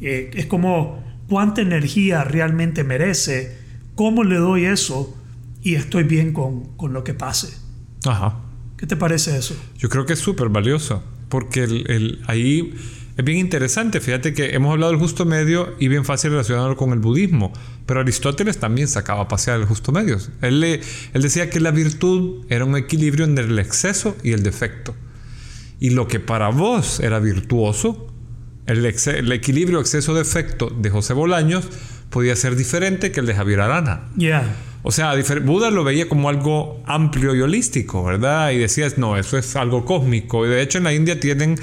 [0.00, 3.56] Eh, es como cuánta energía realmente merece,
[3.94, 5.16] cómo le doy eso
[5.62, 7.56] y estoy bien con, con lo que pase.
[8.06, 8.40] Ajá.
[8.76, 9.54] ¿Qué te parece eso?
[9.78, 12.74] Yo creo que es súper valioso, porque el, el- ahí
[13.16, 14.00] es bien interesante.
[14.00, 17.52] Fíjate que hemos hablado del justo medio y bien fácil relacionarlo con el budismo,
[17.86, 20.18] pero Aristóteles también sacaba a pasear el justo medio.
[20.42, 20.80] Él, le-
[21.12, 24.94] él decía que la virtud era un equilibrio entre el exceso y el defecto.
[25.80, 28.06] Y lo que para vos era virtuoso,
[28.66, 31.68] el, exce- el equilibrio exceso-defecto de José Bolaños,
[32.10, 34.02] podía ser diferente que el de Javier Arana.
[34.16, 34.42] Yeah.
[34.82, 35.12] O sea,
[35.44, 38.50] Buda lo veía como algo amplio y holístico, ¿verdad?
[38.52, 40.46] Y decías, no, eso es algo cósmico.
[40.46, 41.56] Y de hecho en la India tienen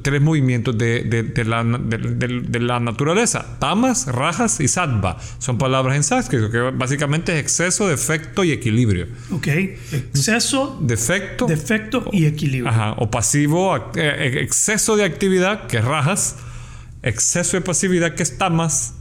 [0.00, 3.58] tres movimientos de, de- de la, de- naturaleza.
[3.58, 5.18] Tamas, rajas y sattva.
[5.38, 9.08] Son palabras en sánscrito, que básicamente es exceso, defecto y equilibrio.
[9.30, 9.46] Ok.
[9.92, 12.70] Exceso, Defecto defecto y equilibrio.
[12.70, 16.36] Ajá, o pasivo, eh, exceso de actividad, que es rajas,
[17.02, 18.94] exceso de pasividad, que es tamas,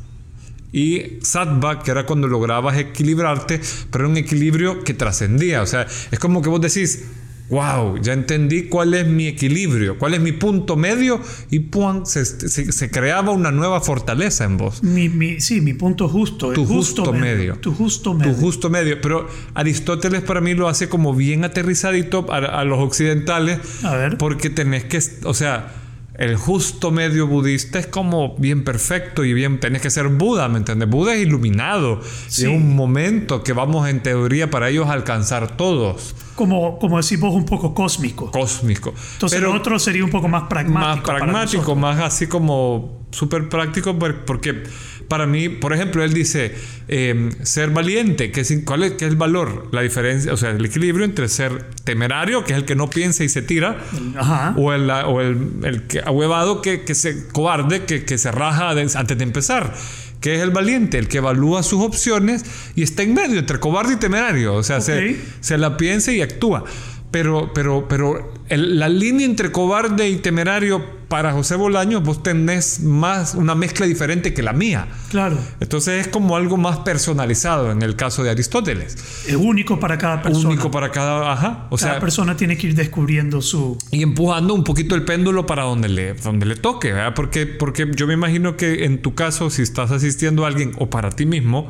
[0.71, 3.59] y sattva, que era cuando lograbas equilibrarte,
[3.91, 5.61] pero era un equilibrio que trascendía.
[5.61, 7.05] O sea, es como que vos decís,
[7.49, 12.03] wow, ya entendí cuál es mi equilibrio, cuál es mi punto medio, y ¡pum!
[12.05, 14.83] Se, se- se creaba una nueva fortaleza en vos.
[14.83, 16.51] Mi, mi- sí, mi punto justo.
[16.51, 17.55] Tu justo medio.
[17.55, 18.33] Tu justo medio.
[18.33, 18.99] Tu justo medio.
[18.99, 23.59] Pero Aristóteles para mí lo hace como bien aterrizadito a, a los occidentales.
[23.85, 24.17] A ver.
[24.17, 25.73] Porque tenés que, o sea,
[26.17, 30.57] el justo medio budista es como bien perfecto y bien, tenés que ser Buda, ¿me
[30.57, 30.89] entiendes?
[30.89, 32.01] Buda es iluminado.
[32.27, 32.41] Sí.
[32.41, 36.15] Y es un momento que vamos en teoría para ellos a alcanzar todos.
[36.35, 38.31] Como, como decís vos, un poco cósmico.
[38.31, 38.93] Cósmico.
[39.13, 41.11] Entonces Pero lo otro sería un poco más pragmático.
[41.11, 44.63] más pragmático, más así como súper práctico, por- porque
[45.07, 46.53] para mí, por ejemplo, él dice
[46.87, 49.69] eh, ser valiente, que es, ¿cuál es, qué es el valor?
[49.71, 53.23] La diferencia, o sea, el equilibrio entre ser temerario, que es el que no piensa
[53.23, 53.77] y se tira,
[54.17, 54.53] Ajá.
[54.57, 58.75] o el, o el, el que ahuevado que, que se cobarde, que, que se raja
[58.75, 59.73] de- antes de empezar.
[60.19, 62.43] Que es el valiente, el que evalúa sus opciones
[62.75, 64.55] y está en medio entre cobarde y temerario.
[64.55, 65.15] O sea, se, Ok.
[65.41, 66.63] se la piensa y actúa.
[67.09, 72.81] Pero, pero, pero el- la línea entre cobarde y temerario para José Bolaños, vos tenés
[72.81, 74.87] más una mezcla diferente que la mía.
[75.09, 75.37] Claro.
[75.61, 78.97] Entonces es como algo más personalizado en el caso de Aristóteles.
[79.25, 80.49] Es único para cada persona.
[80.49, 81.31] Único para cada.
[81.31, 81.67] Ajá.
[81.69, 83.77] O cada sea, persona tiene que ir descubriendo su.
[83.89, 87.13] y empujando un poquito el péndulo para donde le, donde le toque, ¿verdad?
[87.15, 90.89] Porque, porque yo me imagino que en tu caso, si estás asistiendo a alguien o
[90.89, 91.69] para ti mismo,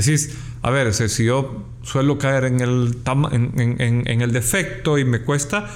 [0.00, 0.30] decís,
[0.62, 2.96] a ver, si si yo suelo caer en el,
[3.32, 5.68] en- en- en el defecto y me cuesta,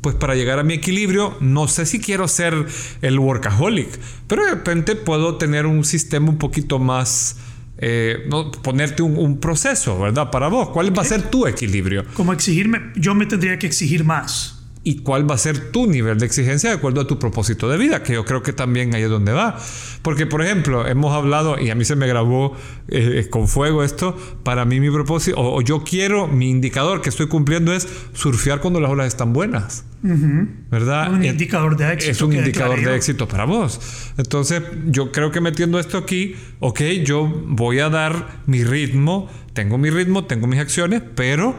[0.00, 2.66] pues para llegar a mi equilibrio, no sé si quiero ser
[3.02, 3.88] el workaholic,
[4.26, 7.36] pero de repente puedo tener un sistema un poquito más...
[7.78, 10.30] eh, no, ponerte un, un proceso, ¿verdad?
[10.30, 12.04] Para vos, ¿cuál va a ser tu equilibrio?
[12.14, 12.92] Como exigirme.
[12.96, 14.63] Yo me tendría que exigir más.
[14.86, 17.78] Y cuál va a ser tu nivel de exigencia de acuerdo a tu propósito de
[17.78, 19.58] vida, que yo creo que también ahí es donde va.
[20.02, 22.54] Porque, por ejemplo, hemos hablado, y a mí se me grabó
[22.88, 27.08] eh, con fuego esto, para mí mi propósito, o, o yo quiero, mi indicador que
[27.08, 29.84] estoy cumpliendo es surfear cuando las olas están buenas.
[30.02, 31.12] ¿Verdad?
[31.12, 32.12] Un Eh, indicador de éxito.
[32.12, 33.80] es un indicador declaré de éxito para vos.
[34.18, 39.78] Entonces, yo creo que metiendo esto aquí, ok, yo voy a dar mi ritmo, tengo
[39.78, 41.54] mi ritmo, tengo mis acciones, pero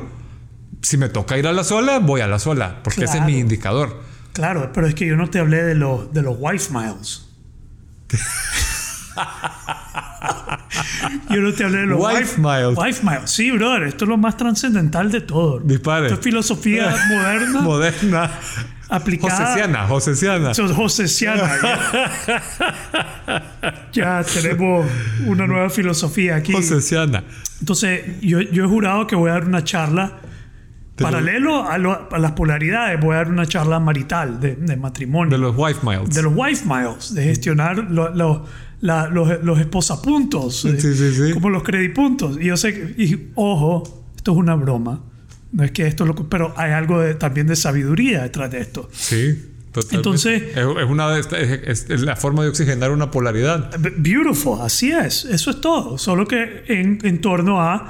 [0.85, 3.39] si me toca ir a la sola, voy a la sola, porque ese es mi
[3.39, 4.03] indicador.
[4.33, 7.25] Claro, pero es que yo no te hablé de los, de los wife miles.
[11.31, 12.77] yo no te hablé de los Wife miles.
[12.77, 13.31] Wife miles.
[13.31, 15.59] Sí, brother, esto es lo más trascendental de todo.
[15.59, 16.05] Dispare.
[16.05, 18.31] Esto es filosofía moderna Moderna.
[18.89, 19.35] aplicada.
[19.37, 20.53] Joseciana, Joseciana.
[20.53, 21.49] Sos josesiana.
[21.63, 22.43] ya.
[23.91, 24.85] Ya tenemos
[25.25, 26.51] una nueva filosofía aquí.
[26.51, 27.23] Joseciana.
[27.59, 30.19] Entonces, yo, yo he jurado que voy a dar una charla
[31.03, 32.99] paralelo a, lo- a las polaridades.
[32.99, 35.31] Voy a dar una charla marital de, de matrimonio.
[35.31, 36.09] De los wife miles.
[36.13, 38.45] de los wife miles, de gestionar lo- lo-
[38.81, 41.33] la- los, los esposapuntos, Sí, sí, sí.
[41.33, 42.37] como los credipuntos.
[42.39, 45.01] Y yo sé, que- y ojo, esto es una broma.
[45.51, 48.51] No es que esto es lo que- pero hay algo de- también de sabiduría detrás
[48.51, 48.89] de esto.
[48.91, 49.95] Sí, totalmente.
[49.95, 53.71] Entonces- Es, es una es, es- la forma de oxigenar una polaridad.
[53.97, 55.97] Beautiful, así es, eso es todo.
[55.97, 57.89] Solo que en, en torno a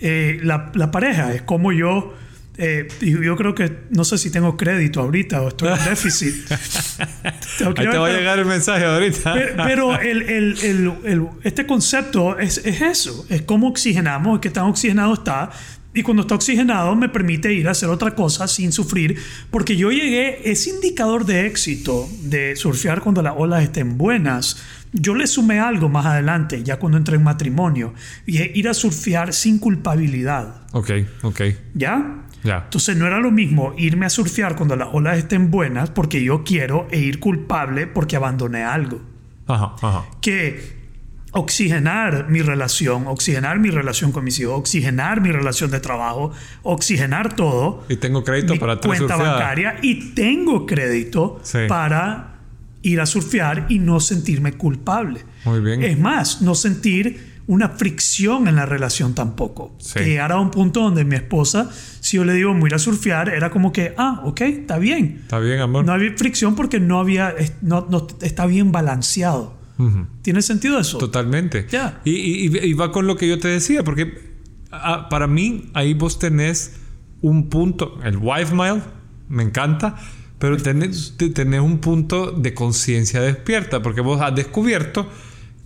[0.00, 2.12] eh, la, la pareja, es como yo,
[2.56, 6.34] eh, y yo creo que, no sé si tengo crédito ahorita o estoy en déficit.
[6.50, 9.34] Ahí te va a llegar el mensaje ahorita.
[9.64, 10.58] Pero, el- el-
[11.04, 15.50] el- este concepto es, es eso, es cómo oxigenamos, qué tan oxigenado está.
[15.96, 19.16] Y cuando está oxigenado me permite ir a hacer otra cosa sin sufrir,
[19.52, 24.56] porque yo llegué, ese indicador de éxito de surfear cuando las olas estén buenas,
[24.92, 27.94] yo le sumé algo más adelante, ya cuando entré en matrimonio,
[28.26, 30.62] y es ir a surfear sin culpabilidad.
[30.72, 30.90] ok,
[31.22, 31.40] ok.
[31.74, 32.23] ¿Ya?
[32.44, 32.58] Ya.
[32.64, 36.44] Entonces no era lo mismo irme a surfear cuando las olas estén buenas porque yo
[36.44, 39.00] quiero e ir culpable porque abandoné algo
[39.46, 40.04] Ajá, ajá.
[40.20, 40.84] que
[41.32, 46.30] oxigenar mi relación, oxigenar mi relación con mis hijos, oxigenar mi relación de trabajo,
[46.62, 49.40] oxigenar todo, Y tengo crédito mi para tres cuenta surfeadas.
[49.40, 51.58] bancaria y tengo crédito Sí.
[51.68, 52.36] para
[52.82, 55.20] ir a surfear y no sentirme culpable.
[55.44, 55.82] Muy bien.
[55.82, 59.74] Es más, no sentir una fricción en la relación tampoco.
[59.78, 59.94] Sí.
[59.98, 61.68] Que llegar a un punto donde mi esposa,
[62.04, 65.20] si yo le digo voy a a surfear, era como que, ah, ok, está bien.
[65.22, 65.86] Está bien, amor.
[65.86, 69.56] No había fricción porque no había, no, no- está bien balanceado.
[70.22, 70.98] ¿Tiene sentido eso?
[70.98, 71.66] Totalmente.
[71.70, 72.00] Ya.
[72.04, 74.34] Y, y- y va con lo que yo te decía, porque
[74.70, 76.74] ah, para mí ahí vos tenés
[77.22, 78.82] un punto, el wife mile,
[79.30, 79.96] me encanta,
[80.38, 85.08] pero tenés, te- tenés un punto de conciencia despierta, porque vos has descubierto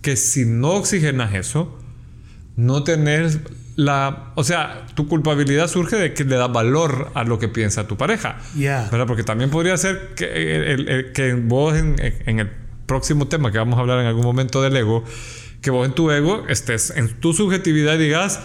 [0.01, 1.77] que si no oxigenas eso,
[2.55, 3.39] no tenés
[3.79, 4.31] la...
[4.35, 7.95] O sea, tu culpabilidad surge de que le das valor a lo que piensa tu
[7.97, 8.37] pareja.
[8.55, 8.87] Ya.
[8.91, 9.07] ¿Verdad?
[9.07, 10.25] Porque también podría ser que,
[10.73, 12.49] el- el- que vos en, en el
[12.85, 15.03] próximo tema que vamos a hablar en algún momento del ego,
[15.61, 18.39] que vos en tu ego estés en tu subjetividad y digas,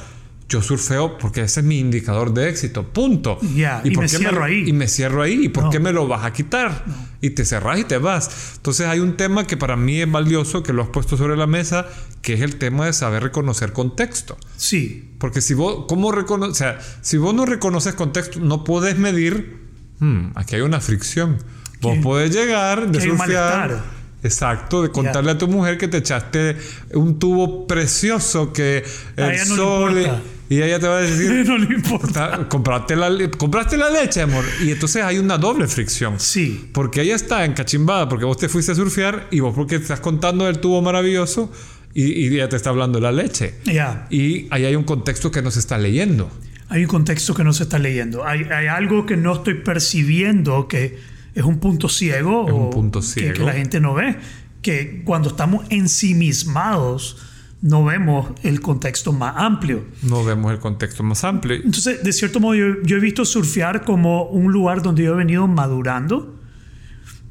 [0.48, 3.38] yo surfeo porque ese es mi indicador de éxito, punto.
[3.54, 4.68] Ya, y por me qué cierro lo- ahí.
[4.68, 5.44] Y me cierro ahí.
[5.44, 5.70] ¿Y por No.
[5.70, 6.84] qué me lo vas a quitar?
[7.20, 8.52] Y te cerras y te vas.
[8.56, 11.46] Entonces hay un tema que para mí es valioso, que lo has puesto sobre la
[11.46, 11.86] mesa,
[12.20, 14.36] que es el tema de saber reconocer contexto.
[14.56, 15.12] Sí.
[15.18, 19.60] Porque si vos, ¿cómo recono- o sea, si vos no reconoces contexto, no puedes medir,
[19.98, 21.38] "Hmm, aquí hay una fricción.
[21.80, 23.82] Vos podés llegar de surfear.
[24.22, 26.56] Exacto, de contarle a tu mujer que te echaste
[26.94, 28.82] un tubo precioso que
[29.18, 30.22] A el no sol.
[30.54, 32.30] Y ella te va a decir no le importa.
[32.30, 34.44] "Ta- compraste la, compraste la leche, amor.
[34.62, 36.14] Y entonces hay una doble fricción.
[36.18, 36.68] Sí.
[36.72, 40.44] Porque ella está encachimbada porque vos te fuiste a surfear y vos porque estás contando
[40.46, 41.50] del tubo maravilloso
[41.94, 43.54] y, y ella te está hablando de la leche.
[43.64, 44.06] Ya.
[44.10, 46.30] Y ahí hay un contexto que no se está leyendo.
[46.68, 48.26] Hay un contexto que no se está leyendo.
[48.26, 50.98] Hay, hay algo que no estoy percibiendo que
[51.34, 52.46] es un punto ciego.
[52.48, 53.34] Es un punto que- ciego.
[53.34, 54.16] Que, la gente no ve.
[54.62, 57.18] Que cuando estamos ensimismados
[57.66, 59.84] no vemos el contexto más amplio.
[60.02, 61.56] No vemos el contexto más amplio.
[61.56, 65.16] Entonces, de cierto modo, yo, yo he visto surfear como un lugar donde yo he
[65.16, 66.38] venido madurando.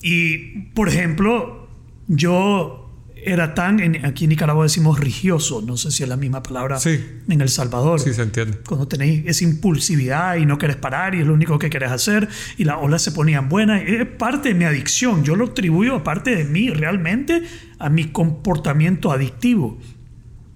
[0.02, 1.68] Y, por ejemplo,
[2.08, 2.80] yo
[3.26, 6.78] era tan, en- aquí en Nicaragua decimos religioso, no sé si es la misma palabra
[6.80, 7.00] Sí.
[7.30, 8.00] en El Salvador.
[8.02, 8.58] Sí, se entiende.
[8.68, 12.28] Cuando tenéis esa impulsividad y no querés parar y es lo único que querés hacer
[12.58, 15.24] y las olas se ponían buenas, es parte de mi adicción.
[15.24, 17.44] Yo lo atribuyo a parte de mí realmente
[17.80, 19.78] a mi comportamiento adictivo.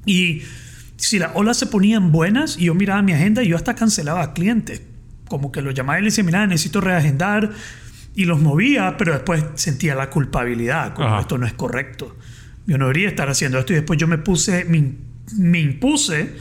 [0.08, 0.42] Y
[0.96, 4.24] si las olas se ponían buenas y yo miraba mi agenda y yo hasta cancelaba
[4.24, 4.82] a clientes.
[5.28, 7.52] Como que los llamaba y le decía, mira, necesito reagendar.
[8.16, 11.22] Y los movía, pero después sentía la culpabilidad, como Ajá.
[11.22, 12.18] esto no es correcto.
[12.66, 13.74] Yo no debería estar haciendo esto.
[13.74, 14.94] Y después yo me puse, me,
[15.38, 16.36] me impuse,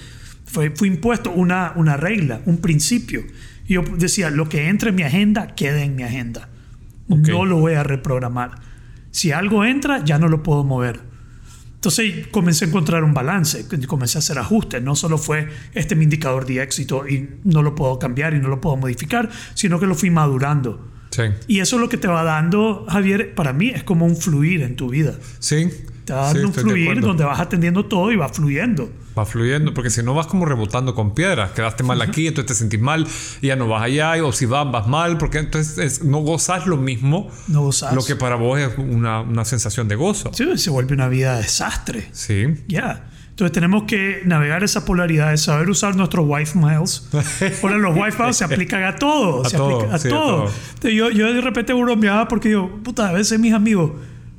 [0.47, 3.25] fue, fue impuesto una, una regla, un principio.
[3.69, 6.49] Y yo decía, lo que entre en mi agenda, quede en mi agenda.
[7.09, 8.53] No lo voy a reprogramar.
[9.11, 11.01] Si algo entra, ya no lo puedo mover.
[11.87, 14.83] Entonces comencé a encontrar un balance, comencé a hacer ajustes.
[14.83, 18.49] No solo fue este mi indicador de éxito y no lo puedo cambiar y no
[18.49, 20.85] lo puedo modificar, sino que lo fui madurando.
[21.11, 21.23] Sí.
[21.47, 24.63] Y eso es lo que te va dando, Javier, para mí es como un fluir
[24.63, 25.15] en tu vida.
[25.39, 25.71] Sí.
[26.07, 28.89] Te va Sí, dando un estoy de fluir donde vas atendiendo todo y va fluyendo.
[29.19, 31.51] Va fluyendo, porque si no vas como rebotando con piedras.
[31.51, 33.07] Quedaste mal aquí, entonces te sentís mal
[33.43, 36.67] y ya no vas allá, o si vas, vas mal, porque entonces es- no gozas
[36.67, 37.93] lo mismo, No gozas.
[37.93, 40.31] lo que para vos es una, una sensación de gozo.
[40.33, 42.09] Sí, se vuelve una vida de desastre.
[42.13, 42.45] Sí.
[42.69, 43.11] Ya.
[43.31, 47.09] Entonces tenemos que navegar esa polaridad de saber usar nuestros wife miles.
[47.63, 49.45] Ahora los wife miles se aplican a todo.
[49.45, 50.27] A se todo, aplica a sí, a todo.
[50.45, 50.53] todo.
[50.75, 53.91] Entonces, yo, yo de repente bromeaba porque digo, puta, a veces mis amigos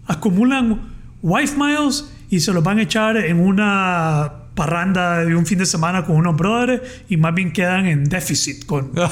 [0.07, 5.59] acumulan wife miles y se los van a echar en una parranda de un fin
[5.59, 8.91] de semana con unos brothers y más bien quedan en déficit con...
[8.97, 9.09] o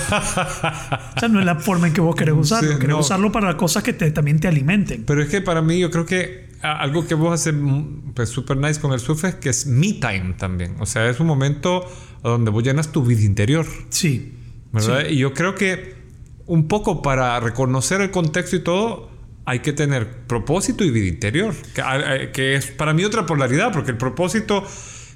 [1.20, 2.72] sea, no es la forma en que vos querés usarlo.
[2.72, 3.00] Sí, querés no.
[3.00, 5.04] usarlo para cosas que te- también te alimenten.
[5.06, 8.58] Pero es que para mí yo creo que algo que vos haces mm, pues super
[8.58, 10.76] nice con el surf es que es me time también.
[10.80, 11.86] O sea, es un momento
[12.24, 13.68] a donde vos llenas tu vida interior.
[13.90, 14.34] Sí.
[14.72, 15.06] ¿Verdad?
[15.10, 15.94] Y yo creo que
[16.48, 19.10] un poco para reconocer el contexto y todo,
[19.46, 21.54] hay que tener propósito y vida interior.
[21.74, 24.66] Que, a- a- que es para mí otra polaridad, porque el propósito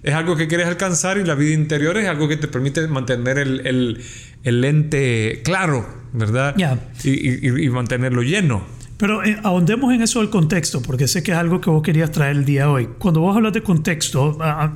[0.03, 3.37] es algo que quieres alcanzar y la vida interior es algo que te permite mantener
[3.37, 4.03] el, el,
[4.43, 6.53] el lente claro, ¿verdad?
[6.57, 6.79] Ya.
[7.03, 7.09] Y,
[7.47, 8.63] y- y mantenerlo lleno.
[8.97, 12.11] Pero eh, ahondemos en eso del contexto, porque sé que es algo que vos querías
[12.11, 12.89] traer el día de hoy.
[12.97, 14.73] Cuando vos hablas de contexto, ¿a, a-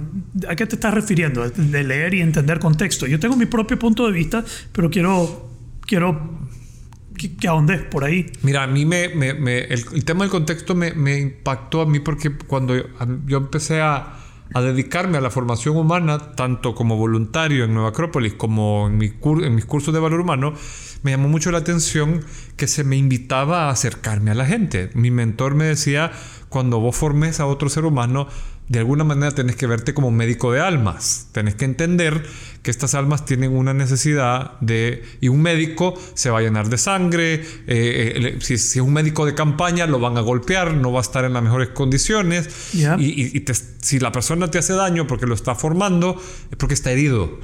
[0.49, 1.47] ¿a qué te estás refiriendo?
[1.49, 3.05] De leer y entender contexto.
[3.05, 5.51] Yo tengo mi propio punto de vista, pero quiero,
[5.85, 6.42] quiero
[7.17, 8.31] que, que ahondes por ahí.
[8.41, 11.99] Mira, a mí me, me- me- el, tema del contexto me, me impactó a mí
[11.99, 12.75] porque cuando
[13.25, 14.17] yo, empecé a,
[14.53, 19.09] a dedicarme a la formación humana, tanto como voluntario en Nueva Acrópolis como en, mi
[19.09, 20.53] cur- en mis cursos de valor humano,
[21.03, 22.23] me llamó mucho la atención
[22.55, 24.89] que se me invitaba a acercarme a la gente.
[24.93, 26.11] Mi mentor me decía,
[26.49, 28.27] cuando vos formes a otro ser humano,
[28.69, 31.27] de alguna manera tenés que verte como médico de almas.
[31.33, 32.23] Tenés que entender
[32.61, 35.03] que estas almas tienen una necesidad de...
[35.21, 37.33] Y un médico se va a llenar de sangre.
[37.35, 40.99] eh, eh, si, si es un médico de campaña, lo van a golpear, no va
[40.99, 42.73] a estar en las mejores condiciones.
[42.97, 46.57] Y, y- y te- si la persona te hace daño porque lo está formando, es
[46.57, 47.39] porque está herido.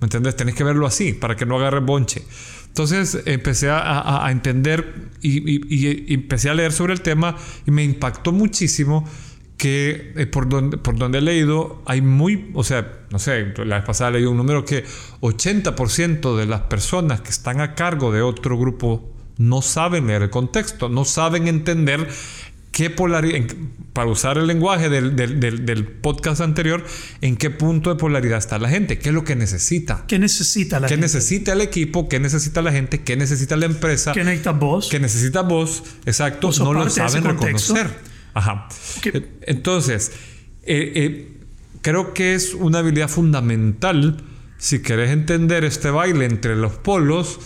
[0.00, 0.34] ¿Me entiendes?
[0.36, 2.22] Tenés que verlo así para que no agarre bonche.
[2.66, 7.84] Entonces empecé a, a- a entender y empecé a leer sobre el tema y me
[7.84, 9.08] impactó muchísimo
[9.56, 13.76] que eh, por, donde, por donde he leído hay muy, o sea, no sé, la
[13.76, 14.84] vez pasada leí un número que
[15.20, 20.30] 80% de las personas que están a cargo de otro grupo no saben leer el
[20.30, 22.08] contexto, no saben entender
[22.74, 23.54] qué polaridad,
[23.92, 26.84] para usar el lenguaje del, del, del, podcast anterior,
[27.20, 30.04] en qué punto de polaridad está la gente, qué es lo que necesita.
[30.08, 31.06] ¿Qué necesita la ¿Qué gente?
[31.06, 32.08] necesita el equipo?
[32.08, 33.02] ¿Qué necesita la gente?
[33.02, 34.12] ¿Qué necesita la empresa?
[34.12, 34.88] ¿Qué necesita vos?
[34.88, 35.84] ¿Qué necesita vos?
[36.04, 38.13] Exacto, ¿Vos sos no lo saben reconocer.
[38.34, 38.68] Ajá.
[39.00, 39.26] ¿Qué?
[39.42, 40.12] Entonces,
[40.64, 41.38] eh, eh,
[41.82, 44.22] creo que es una habilidad fundamental
[44.58, 47.38] si querés entender este baile entre los polos,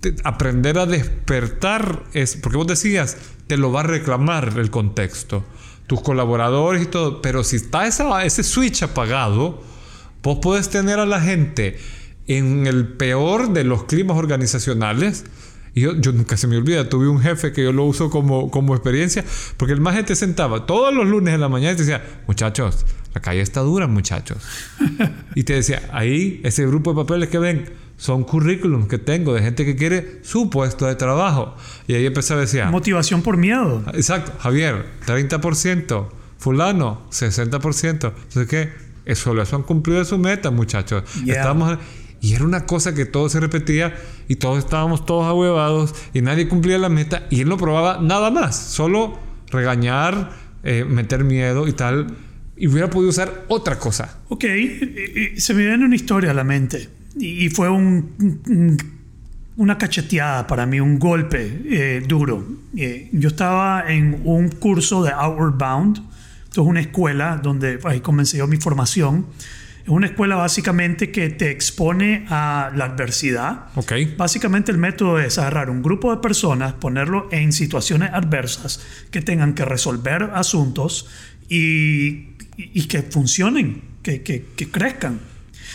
[0.00, 3.16] te- aprender a despertar es porque vos decías
[3.46, 5.44] te lo va a reclamar el contexto
[5.86, 9.62] tus colaboradores y todo pero si está esa- ese switch apagado
[10.22, 11.76] vos podés tener a la gente
[12.26, 15.24] en el peor de los climas organizacionales
[15.74, 18.50] y yo, yo nunca se me olvida, tuve un jefe que yo lo uso como,
[18.50, 19.24] como experiencia,
[19.56, 22.86] porque el más te sentaba todos los lunes en la mañana y te decía, muchachos,
[23.12, 24.38] la calle está dura, muchachos.
[25.34, 29.42] y te decía, ahí ese grupo de papeles que ven son currículums que tengo de
[29.42, 31.56] gente que quiere su puesto de trabajo.
[31.88, 33.82] Y ahí empezaba a decir, Motivación por miedo.
[33.94, 36.06] exacto, Javier, 30%,
[36.38, 37.90] fulano, 60%.
[37.92, 38.72] Entonces, ¿qué?
[39.06, 41.02] Eso, eso han cumplido su meta, muchachos.
[41.24, 41.36] Yeah.
[41.36, 41.78] Estamos...
[42.24, 43.94] Y era una cosa que todo se repetía
[44.28, 48.30] y todos estábamos todos ahuevados y nadie cumplía la meta y él no probaba nada
[48.30, 49.18] más, solo
[49.50, 50.30] regañar,
[50.62, 52.16] eh, meter miedo y tal.
[52.56, 54.20] Y hubiera podido usar otra cosa.
[54.30, 54.78] Ok, eh,
[55.34, 56.88] eh, se me viene una historia a la mente
[57.20, 58.14] y, fue un,
[58.48, 58.78] un-
[59.56, 62.42] una cacheteada para mí, un golpe duro.
[63.12, 65.98] Yo estaba en un curso de Outward Bound,
[66.44, 69.26] esto es una escuela donde ahí comencé mi formación.
[69.84, 73.66] Es una escuela básicamente que te expone a la adversidad.
[73.74, 73.92] Ok.
[74.16, 78.80] Básicamente el método es agarrar un grupo de personas, ponerlo en situaciones adversas
[79.10, 81.06] que tengan que resolver asuntos
[81.50, 81.58] y,
[82.56, 85.20] y- y que funcionen, que, que- que crezcan.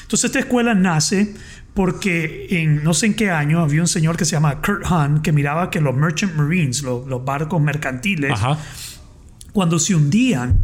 [0.02, 1.36] Entonces esta escuela nace
[1.76, 5.22] porque en no sé en qué año había un señor que se llama Kurt Hahn
[5.22, 8.58] que miraba que los merchant marines, los, los barcos mercantiles, Ajá.
[9.54, 10.64] cuando se hundían,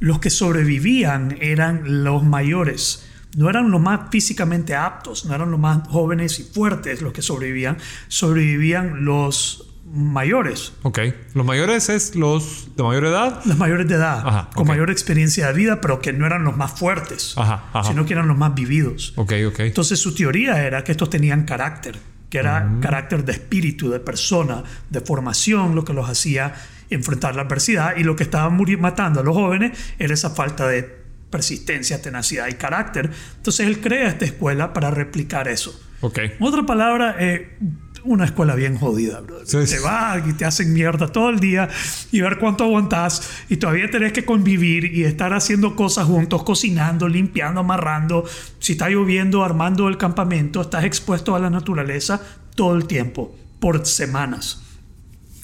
[0.00, 3.06] los que sobrevivían eran los mayores.
[3.36, 7.20] No eran los más físicamente aptos, no eran los más jóvenes y fuertes los que
[7.22, 7.76] sobrevivían,
[8.08, 10.98] sobrevivían los mayores, Ok.
[11.34, 13.40] Los mayores es los de mayor edad.
[13.44, 16.56] los mayores de edad, Ajá, con mayor experiencia de vida, pero que no eran los
[16.56, 17.84] más fuertes, Ajá, ajá.
[17.88, 19.12] sino que eran los más vividos.
[19.16, 19.60] Ok, ok.
[19.60, 21.96] Entonces su teoría era que estos tenían carácter,
[22.28, 22.80] que era Mm.
[22.80, 26.52] carácter de espíritu, de persona, de formación, lo que los hacía
[26.90, 30.82] enfrentar la adversidad y lo que estaba matando a los jóvenes era esa falta de
[31.30, 33.10] persistencia, tenacidad y carácter.
[33.36, 35.78] Entonces él crea esta escuela para replicar eso.
[36.00, 36.18] Ok.
[36.18, 37.58] En otra palabra, eh,
[38.06, 39.44] una escuela bien jodida, bro.
[39.44, 41.68] Sí, te vas y te hacen mierda todo el día
[42.12, 47.08] y ver cuánto aguantás y todavía tenés que convivir y estar haciendo cosas juntos, cocinando,
[47.08, 48.24] limpiando, amarrando.
[48.58, 52.20] Si está lloviendo, armando el campamento, estás expuesto a la naturaleza
[52.54, 54.62] todo el tiempo, por semanas.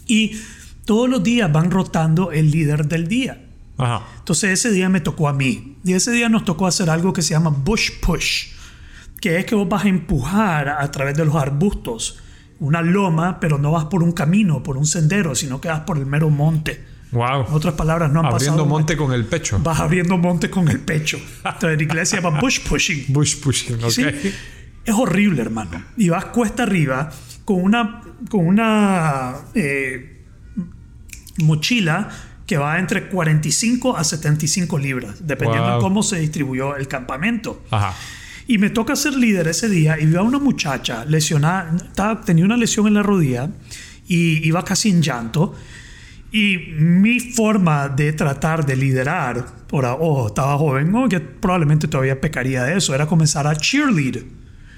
[0.06, 0.40] Y
[0.84, 3.44] todos los días van rotando el líder del día.
[3.78, 4.02] Ajá.
[4.18, 5.78] Entonces ese día me tocó a mí.
[5.84, 8.48] Y ese día nos tocó hacer algo que se llama bush push,
[9.20, 12.18] que es que vos vas a empujar a través de los arbustos
[12.60, 15.98] una loma, pero no vas por un camino, por un sendero, sino que vas por
[15.98, 16.84] el mero monte.
[17.10, 17.46] Wow.
[17.48, 18.66] En otras palabras, no han Abriendo pasado...
[18.66, 19.58] monte con el pecho.
[19.62, 21.18] Vas abriendo monte con el pecho.
[21.44, 23.06] Entonces en inglés se llama bush pushing.
[23.08, 23.82] Bush pushing.
[23.82, 23.90] Ok.
[23.90, 24.04] ¿sí?
[24.84, 25.82] Es horrible, hermano.
[25.96, 27.10] Y vas cuesta arriba
[27.44, 30.11] con una, con una eh,
[31.42, 32.08] mochila
[32.46, 35.76] que va entre 45 a 75 libras, dependiendo Wow.
[35.76, 37.62] de cómo se distribuyó el campamento.
[37.70, 37.94] Ajá.
[38.48, 42.44] Y me toca ser líder ese día y vi a una muchacha lesionada, estaba- tenía
[42.44, 43.48] una lesión en la rodilla
[44.08, 45.54] y iba casi en llanto.
[46.32, 52.20] Y mi forma de tratar de liderar, por oh, estaba joven, no, que probablemente todavía
[52.20, 54.22] pecaría de eso, era comenzar a cheerlead.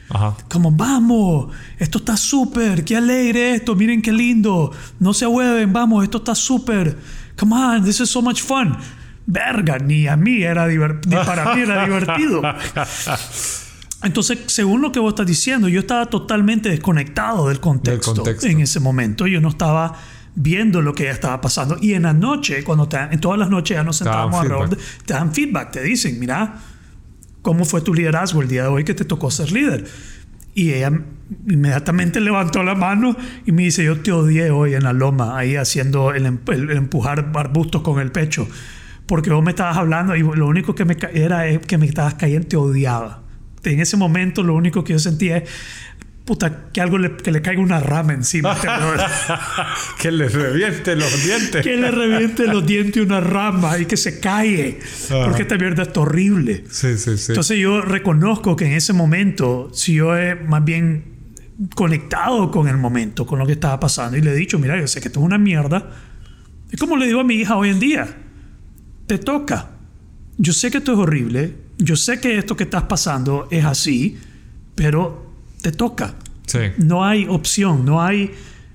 [0.09, 0.37] Ajá.
[0.49, 6.05] Como, vamos, esto está súper, qué alegre esto, miren qué lindo, no se hueven, vamos,
[6.05, 6.97] esto está súper,
[7.37, 8.77] come on, this is so much fun.
[9.27, 12.43] Verga, ni a mí era divertido, para mí era divertido.
[14.03, 18.47] Entonces, según lo que vos estás diciendo, yo estaba totalmente desconectado del contexto, contexto.
[18.47, 19.27] en ese momento.
[19.27, 19.95] Yo no estaba
[20.35, 21.79] viendo lo que ya estaba pasando.
[21.81, 24.77] Y en la noche, cuando te, en todas las noches ya nos sentábamos alrededor,
[25.07, 26.55] te dan feedback, te dicen, mira,
[27.45, 29.85] ¿cómo fue tu liderazgo el día de hoy que te tocó ser líder?
[30.55, 30.91] Y ella
[31.47, 33.15] inmediatamente levantó la mano
[33.45, 36.39] y me dice, yo te odié hoy en la loma, ahí haciendo el, em-
[36.71, 38.49] empujar arbustos con el pecho,
[39.07, 42.15] porque vos me estabas hablando y lo único que me era es que me estabas
[42.15, 43.23] cayendo, te odiaba.
[43.63, 45.51] En ese momento lo único que yo sentía es,
[46.25, 48.57] puta, que algo le, que le caiga una rama encima.
[50.01, 51.63] que le reviente los dientes.
[51.63, 54.79] que le reviente los dientes una rama y que se cae.
[55.07, 55.25] Ajá.
[55.25, 56.65] Porque esta mierda es horrible.
[56.71, 57.33] Sí, sí, sí.
[57.33, 61.15] Entonces yo reconozco que en ese momento, si yo he más bien
[61.75, 64.87] conectado con el momento, con lo que estaba pasando, y le he dicho, mira, yo
[64.87, 65.91] sé que esto es una mierda,
[66.71, 68.09] es como le digo a mi hija hoy en día,
[69.07, 69.71] te toca.
[70.37, 74.19] Yo sé que esto es horrible, yo sé que esto que estás pasando es así,
[74.75, 75.24] pero
[75.65, 76.15] te toca.
[76.47, 76.59] sí.
[76.79, 78.31] No hay opción, no hay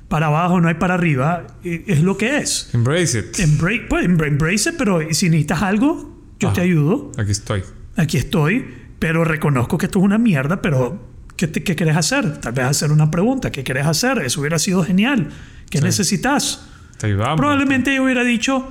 [0.08, 2.72] para abajo, no hay para arriba, eh, es lo que es.
[2.74, 3.40] Embrace it.
[3.40, 7.64] Embrace, pues, embra- embrace it, pero si necesitas algo, yo te ayudo Aquí estoy.
[7.96, 8.66] aquí estoy,
[8.98, 11.00] pero reconozco que esto es una mierda, pero
[11.38, 12.40] ¿qué, te- qué querés hacer?
[12.42, 14.18] Tal vez hacer una pregunta, ¿qué querés hacer?
[14.26, 15.30] Eso hubiera sido genial.
[15.70, 15.84] ¿Qué Sí.
[15.84, 16.66] necesitas?
[16.98, 17.38] Te ayudamos.
[17.38, 18.68] Probablemente yo hubiera dicho,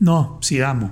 [0.00, 0.90] no, sigamos.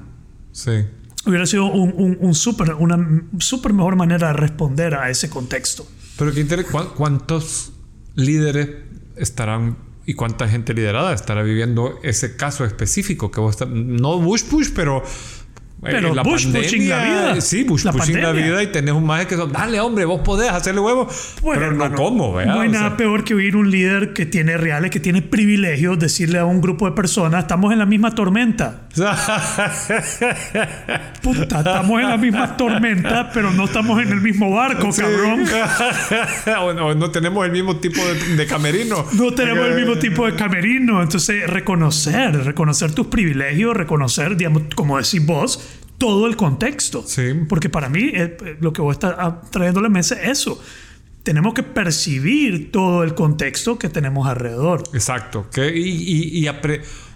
[0.52, 0.84] Sí.
[1.26, 2.96] Hubiera sido un, un, un súper- una
[3.38, 5.86] súper mejor manera de responder a ese contexto.
[6.22, 7.72] Pero qué inter- ¿cuán- ¿cuántos
[8.14, 8.68] líderes
[9.16, 14.70] estarán y cuánta gente liderada estará viviendo ese caso específico que vos no Bush Push,
[14.74, 15.02] pero
[15.84, 17.40] eh, Bush pushing la vida.
[17.40, 18.50] Sí, Bush La pushing la pandemia.
[18.52, 21.08] vida y tenés un maje que son, dale hombre, vos podés hacerle huevo,
[21.42, 22.54] Bueno, pero no como, ¿verdad?
[22.54, 25.22] No hay O nada sea, peor que oír un líder que tiene reales, que tiene
[25.22, 28.81] privilegios, decirle a un grupo de personas, estamos en la misma tormenta.
[31.22, 35.00] Puta, estamos en la misma tormenta, pero no estamos en el mismo barco, Sí.
[35.00, 35.44] cabrón.
[36.60, 39.06] o, no, no tenemos el mismo tipo de, de camerino.
[39.12, 41.02] No tenemos el mismo tipo de camerino.
[41.02, 47.04] Entonces, reconocer, reconocer tus privilegios, reconocer, digamos, como decís vos, todo el contexto.
[47.06, 47.32] Sí.
[47.48, 50.40] Porque para mí, eh, eh, lo que vos estás ah, trayendo a la mesa es
[50.40, 50.60] eso.
[51.22, 54.82] Tenemos que percibir todo el contexto que tenemos alrededor.
[54.92, 55.46] Exacto.
[55.52, 56.48] Que, y, y, y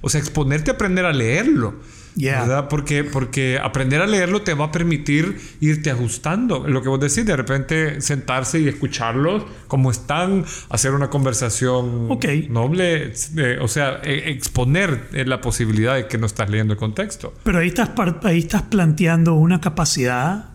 [0.01, 1.75] o sea, exponerte a aprender a leerlo.
[2.15, 2.41] Yeah.
[2.43, 2.69] ¿Verdad?
[2.71, 6.67] Porque, porque aprender a leerlo te va a permitir irte ajustando.
[6.67, 12.25] Lo que vos decís, de repente sentarse y escucharlos como están, hacer una conversación Ok.
[12.49, 13.13] noble.
[13.37, 17.35] eh, o sea, e- exponer eh, la posibilidad de que no estás leyendo el contexto.
[17.43, 17.91] Pero ahí estás,
[18.23, 20.55] ahí estás planteando una capacidad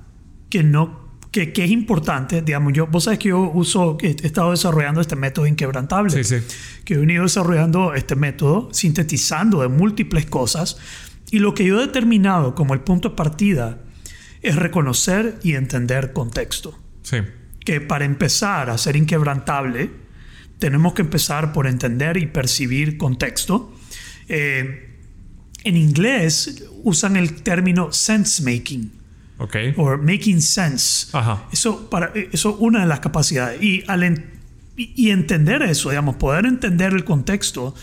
[0.50, 1.01] que no
[1.32, 5.16] que, que es importante, digamos, yo, vos sabes que yo uso, he estado desarrollando este
[5.16, 6.24] método inquebrantable.
[6.24, 6.46] Sí, sí.
[6.84, 10.78] que he venido desarrollando este método, sintetizando de múltiples cosas,
[11.32, 13.80] y lo que yo he determinado como el punto de partida
[14.42, 16.78] es reconocer y entender contexto.
[17.04, 17.18] Sí.
[17.64, 19.90] Que para empezar a ser inquebrantable,
[20.60, 23.74] tenemos que empezar por entender y percibir contexto.
[24.28, 24.98] Eh,
[25.64, 29.01] en inglés usan el término sense making
[29.42, 29.56] Ok.
[29.78, 31.08] o making sense.
[31.14, 31.44] Ajá.
[31.52, 34.40] Eso para eso una de las capacidades y al en-
[34.78, 37.76] y, entender eso, digamos, poder entender el contexto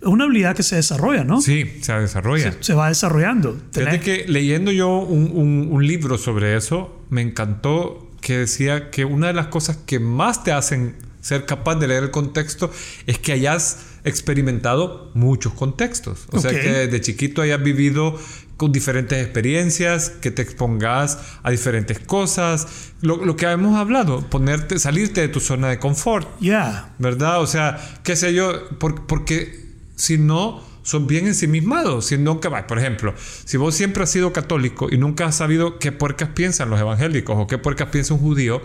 [0.00, 1.40] es una habilidad que se desarrolla, ¿no?
[1.40, 2.52] Sí, se desarrolla.
[2.60, 3.56] Se va desarrollando.
[3.72, 9.04] Fíjate que leyendo yo un, un- un libro sobre eso, me encantó que decía que
[9.04, 12.70] una de las cosas que más te hacen ser capaz de leer el contexto
[13.06, 16.26] es que hayas experimentado muchos contextos.
[16.32, 18.18] O sea, que desde chiquito hayas vivido
[18.56, 22.92] con diferentes experiencias, que te expongas a diferentes cosas.
[23.00, 26.28] Lo, lo que hemos hablado, ponerte, salirte de tu zona de confort.
[26.40, 27.40] Ya, ¿Verdad?
[27.40, 32.06] O sea, qué sé yo, por- porque si no, son bien ensimismados.
[32.06, 35.92] Si nunca, por ejemplo, si vos siempre has sido católico y nunca has sabido qué
[35.92, 38.60] puercas piensan los evangélicos o qué puercas piensa un judío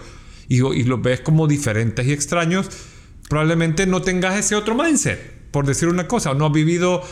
[0.47, 2.69] y, y los ves como diferentes y extraños,
[3.29, 5.19] probablemente no tengas ese otro mindset,
[5.51, 7.03] por decir una cosa, o no has vivido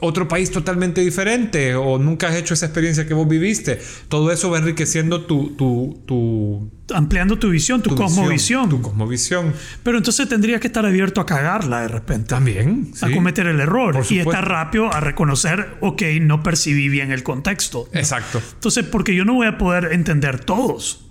[0.00, 3.78] otro país totalmente diferente o nunca has hecho esa experiencia que vos viviste.
[4.08, 8.68] Todo eso va enriqueciendo tu, tu, tu, ampliando tu visión, tu, tu cosmovisión.
[8.70, 9.52] Tu cosmovisión.
[9.82, 12.28] Pero entonces tendrías que estar abierto a cagarla de repente.
[12.28, 12.92] También.
[13.02, 17.88] A cometer el error y estar rápido a reconocer, ok, no percibí bien el contexto.
[17.92, 18.40] Exacto.
[18.54, 21.04] Entonces, porque yo no voy a poder entender todos.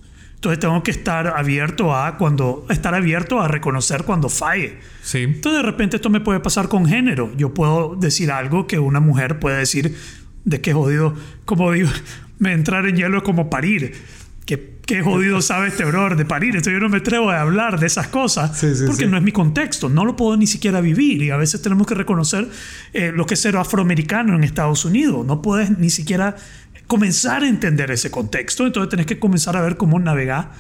[0.44, 4.78] Entonces tengo que estar abierto a cuando estar abierto a reconocer cuando falle.
[5.02, 5.20] Sí.
[5.20, 7.32] Entonces de repente esto me puede pasar con género.
[7.38, 9.98] Yo puedo decir algo que una mujer puede decir
[10.44, 11.16] de qué jodido,
[11.46, 11.90] como digo,
[12.40, 13.94] me entrar en hielo es como parir.
[14.46, 16.50] ¿Qué, qué jodido sabe este brother de parir?
[16.50, 19.10] Entonces yo no me atrevo a hablar de esas cosas Sí, sí, porque sí.
[19.10, 19.88] no es mi contexto.
[19.88, 21.22] No lo puedo ni siquiera vivir.
[21.22, 22.50] Y a veces tenemos que reconocer
[22.92, 25.26] eh, lo que es ser afroamericano en Estados Unidos.
[25.26, 26.36] No puedes ni siquiera
[26.94, 28.66] comenzar a entender ese contexto.
[28.66, 30.52] Entonces tenés que comenzar a ver cómo navegar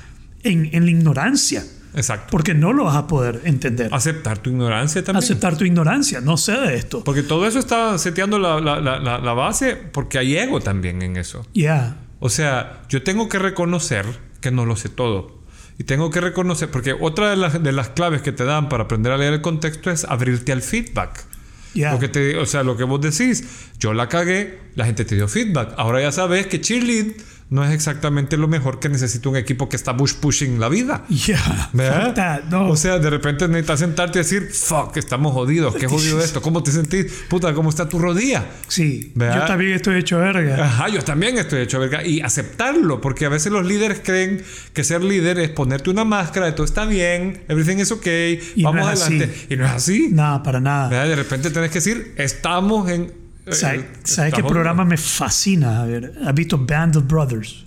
[0.43, 1.63] en, en la ignorancia.
[1.95, 2.27] Exacto.
[2.31, 3.89] Porque no lo vas a poder entender.
[3.93, 5.23] Aceptar tu ignorancia también.
[5.23, 6.21] Aceptar tu ignorancia.
[6.21, 7.03] No sé de esto.
[7.03, 11.01] Porque todo eso está seteando la, la- la- la- la base porque hay ego también
[11.03, 11.45] en eso.
[11.53, 11.97] Ya.
[12.19, 14.05] O sea, yo tengo que reconocer
[14.41, 15.43] que no lo sé todo.
[15.77, 18.83] Y tengo que reconocer, porque otra de las, de las claves que te dan para
[18.83, 21.25] aprender a leer el contexto es abrirte al feedback.
[21.73, 21.93] Ya.
[21.93, 23.43] Lo que te, o sea, lo que vos decís,
[23.79, 25.73] yo la cagué, la gente te dio feedback.
[25.77, 27.07] Ahora ya sabes que cheerlead
[27.53, 31.05] no es exactamente lo mejor que necesita un equipo que está bush pushing la vida.
[31.23, 32.43] Yeah, ¿Verdad?
[32.49, 32.67] no.
[32.69, 36.63] O sea, de repente necesitas sentarte y decir, fuck, estamos jodidos, qué jodido esto, ¿cómo
[36.63, 37.13] te sentís?
[37.29, 38.43] Puta, ¿cómo está tu rodilla?
[38.67, 39.41] sí, ¿verdad?
[39.41, 40.65] yo también estoy hecho verga.
[40.65, 42.03] Ajá, yo también estoy hecho verga.
[42.03, 44.43] Y aceptarlo, porque a veces los líderes creen
[44.73, 48.63] que ser líder es ponerte una máscara de todo está bien, everything is okay, Y
[48.63, 49.25] vamos adelante.
[49.31, 49.53] así.
[49.53, 50.09] Y no es así.
[50.11, 50.89] Nada, para nada.
[50.89, 51.07] ¿Verdad?
[51.07, 53.22] De repente tenés que decir, estamos en.
[53.45, 55.81] Eh, ¿Sabes, ¿sabes qué programa me fascina?
[55.81, 57.65] A ver, ¿has visto Band of Brothers?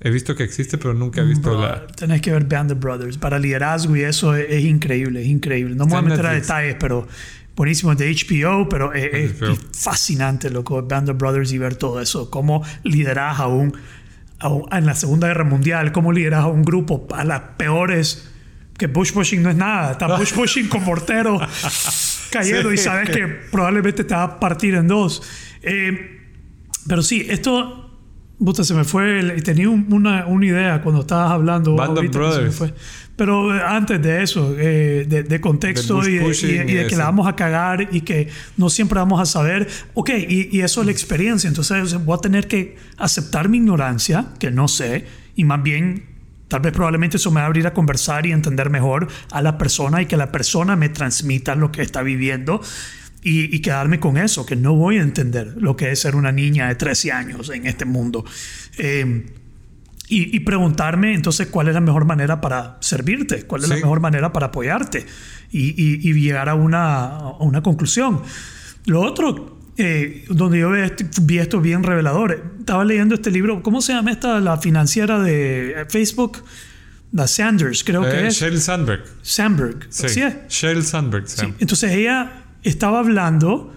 [0.00, 1.76] He visto que existe, pero nunca he visto la.
[1.76, 3.16] Bro, Tenés que ver Band of Brothers.
[3.16, 5.74] Para liderazgo y eso es, es increíble, es increíble.
[5.74, 7.06] No me voy a meter a detalles, pero
[7.56, 9.52] buenísimo de HBO, pero es, es- HBO.
[9.52, 12.28] es fascinante, loco, Band of Brothers y ver todo eso.
[12.30, 13.72] Cómo lideras a un,
[14.40, 18.30] a un- en la Segunda Guerra Mundial, cómo lideras a un grupo a las peores.
[18.78, 19.92] Que bush pushing no es nada.
[19.92, 21.38] Está bush pushing con mortero
[22.30, 22.84] cayendo y Sí.
[22.84, 25.22] sabes que probablemente te va a partir en dos.
[25.62, 26.20] Eh,
[26.88, 27.80] pero sí, esto.
[28.36, 29.20] Puta, se me fue.
[29.20, 31.76] el- tenía un- una, una idea cuando estabas hablando.
[31.76, 32.54] Band of ahorita me Brothers.
[32.56, 32.74] fue.
[33.16, 36.74] Pero eh, antes de eso, eh, de, de contexto De y, de- y pushing y
[36.74, 39.68] de y que la vamos a cagar y que no siempre vamos a saber.
[39.94, 41.46] Ok, y, y eso es la experiencia.
[41.46, 45.06] Entonces voy a tener que aceptar mi ignorancia, que no sé,
[45.36, 46.12] y más bien.
[46.48, 49.56] Tal vez probablemente eso me va a abrir a conversar y entender mejor a la
[49.58, 52.60] persona y que la persona me transmita lo que está viviendo
[53.22, 56.30] y, y quedarme con eso, que no voy a entender lo que es ser una
[56.32, 58.24] niña de 13 años en este mundo.
[58.78, 59.26] Eh,
[60.06, 64.00] y, y preguntarme entonces cuál es la mejor manera para servirte, cuál es la mejor
[64.00, 65.06] manera para apoyarte
[65.50, 68.20] y, y- y llegar a una, a una conclusión.
[68.84, 73.62] Lo otro, eh, donde yo vi esto, vi esto bien revelador, estaba leyendo este libro,
[73.62, 74.38] ¿cómo se llama esta?
[74.40, 76.44] La financiera de Facebook,
[77.12, 78.34] la Sanders, creo que Eh, es.
[78.40, 79.04] Sheryl Sandberg.
[79.22, 80.08] Sandberg, Sí.
[80.08, 80.34] ¿sí es?
[80.48, 81.28] Sheryl Sandberg.
[81.28, 81.46] Sí.
[81.58, 83.74] Entonces ella estaba hablando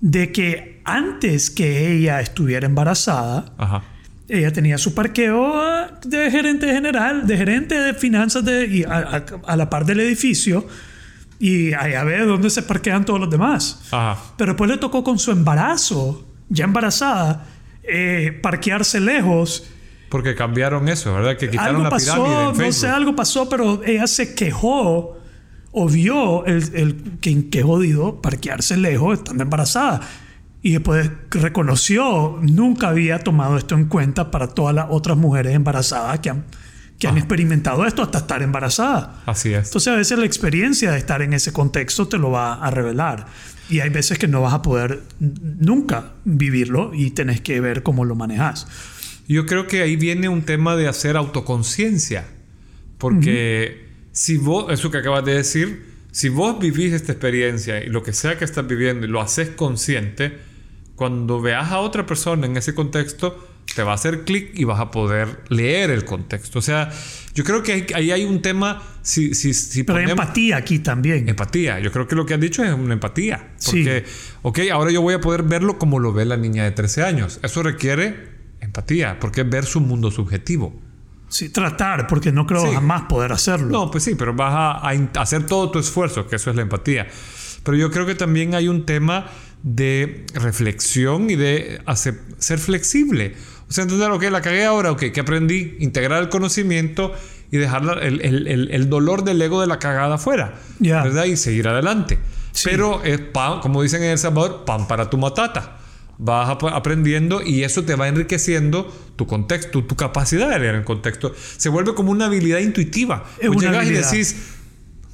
[0.00, 3.82] de que antes que ella estuviera embarazada, Ajá.
[4.28, 5.62] ella tenía su parqueo
[6.04, 10.00] de gerente general, de gerente de finanzas de, y a, a- a la par del
[10.00, 10.66] edificio
[11.44, 13.78] y ahí a ver dónde se parquean todos los demás.
[13.90, 14.18] Ajá.
[14.38, 17.44] Pero después le tocó con su embarazo, ya embarazada,
[17.82, 19.68] eh, parquearse lejos.
[20.08, 21.36] Porque cambiaron eso, ¿verdad?
[21.36, 25.18] Que quitaron Algo la pirámide pasó, en no sé, algo pasó, pero ella se quejó
[25.70, 30.00] o vio el, el que, que jodido parquearse lejos estando embarazada.
[30.62, 36.20] Y después reconoció, nunca había tomado esto en cuenta para todas las otras mujeres embarazadas
[36.20, 36.46] que han,
[37.04, 39.22] que han experimentado esto hasta estar embarazada.
[39.26, 39.66] Así es.
[39.66, 43.26] Entonces a veces la experiencia de estar en ese contexto te lo va a revelar.
[43.68, 48.06] Y hay veces que no vas a poder nunca vivirlo y tenés que ver cómo
[48.06, 48.66] lo manejas.
[49.28, 52.24] Yo creo que ahí viene un tema de hacer autoconciencia.
[52.96, 58.02] Porque si vos, eso que acabas de decir, si vos vivís esta experiencia y lo
[58.02, 60.38] que sea que estás viviendo y lo haces consciente,
[60.96, 64.78] cuando veas a otra persona en ese contexto, te va a hacer clic y vas
[64.80, 66.58] a poder leer el contexto.
[66.58, 66.90] O sea,
[67.34, 70.56] yo creo que ahí- ahí hay un tema, si, si, si Pero hay ponemos- empatía
[70.56, 71.28] aquí también.
[71.28, 71.80] Empatía.
[71.80, 73.52] Yo creo que lo que has dicho es una empatía.
[73.56, 73.82] Sí.
[73.84, 74.04] Porque,
[74.42, 77.40] ok, ahora yo voy a poder verlo como lo ve la niña de 13 años.
[77.42, 78.28] Eso requiere
[78.60, 80.80] empatía, porque es ver su mundo subjetivo.
[81.28, 82.74] Sí, tratar, porque no creo Sí.
[82.74, 83.66] jamás poder hacerlo.
[83.68, 86.62] No, pues sí, pero vas a, a hacer todo tu esfuerzo, que eso es la
[86.62, 87.08] empatía.
[87.64, 89.26] Pero yo creo que también hay un tema
[89.64, 93.34] de reflexión y de hacer- ser flexible.
[93.68, 97.12] O sea, entender, ok, la cagué ahora, ok, que aprendí, integrar el conocimiento
[97.50, 101.02] y dejar la- el, el- el- dolor del ego de la cagada afuera, Ya.
[101.02, 101.24] ¿verdad?
[101.24, 102.18] Y seguir adelante.
[102.52, 102.68] Sí.
[102.70, 105.78] Pero es pan, como dicen en El Salvador, pan para tu matata.
[106.18, 110.84] Vas ap- aprendiendo y eso te va enriqueciendo tu contexto, tu capacidad de leer el
[110.84, 111.34] contexto.
[111.56, 113.24] Se vuelve como una habilidad intuitiva.
[113.40, 114.12] Es llegas habilidad.
[114.12, 114.53] y decís,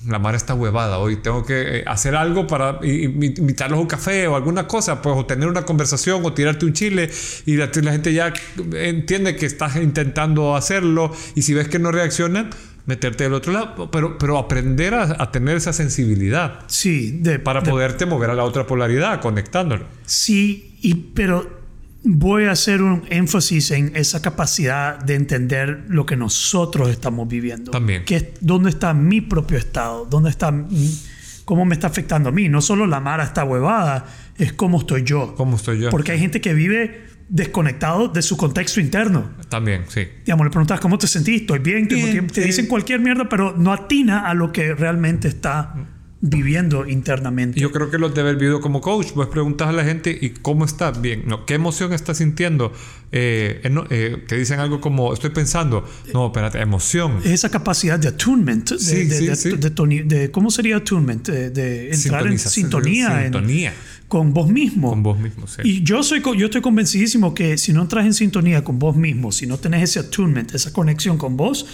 [0.06, 4.26] la mar está huevada hoy, tengo que eh, hacer algo para invitarlos a un café
[4.28, 7.10] o alguna cosa, pues, o tener una conversación o tirarte un chile
[7.46, 8.32] y la, la gente ya
[8.74, 12.50] entiende que estás intentando hacerlo y si ves que no reaccionan,
[12.86, 17.60] meterte del otro lado, pero, pero aprender a, a tener esa sensibilidad Sí, de, para
[17.60, 19.84] de- poderte mover a la otra polaridad, conectándolo.
[20.06, 21.59] sí, y, pero
[22.02, 27.70] voy a hacer un énfasis en esa capacidad de entender lo que nosotros estamos viviendo.
[27.70, 28.04] También.
[28.04, 30.06] Que ¿Dónde está mi propio estado?
[30.06, 30.98] ¿Dónde está mi-
[31.44, 32.48] cómo me está afectando a mí?
[32.48, 34.06] No solo la Mara está huevada,
[34.38, 35.34] es cómo estoy yo.
[35.36, 35.90] ¿Cómo estoy yo?
[35.90, 39.30] Porque hay gente que vive desconectado de su contexto interno.
[39.48, 40.08] También, sí.
[40.24, 42.34] Digamos, le preguntas cómo te sentís, estoy bien, Tengo Bien, tiempo?
[42.34, 42.46] te sí.
[42.48, 45.74] dicen cualquier mierda, pero no atina a lo que realmente está
[46.22, 47.58] viviendo internamente.
[47.58, 50.30] Yo creo que lo de haber vivido como coach, vos preguntas a la gente y
[50.30, 52.72] cómo está bien, no, qué emoción está sintiendo,
[53.10, 57.20] eh, eh, eh, que dicen algo como estoy pensando, no, espérate, emoción.
[57.24, 60.02] Esa capacidad de attunement, de, Sí, de- sí, de- sí.
[60.04, 61.26] de ¿cómo sería attunement?
[61.26, 63.72] De, entrar en Sintonización, sintonía, en- sintonía.
[64.06, 64.90] con vos mismo.
[64.90, 65.62] Con vos mismo, sí.
[65.64, 69.32] Y yo, soy, yo estoy convencidísimo que si no entras en sintonía con vos mismo,
[69.32, 71.66] si no tenés ese attunement, esa conexión con vos,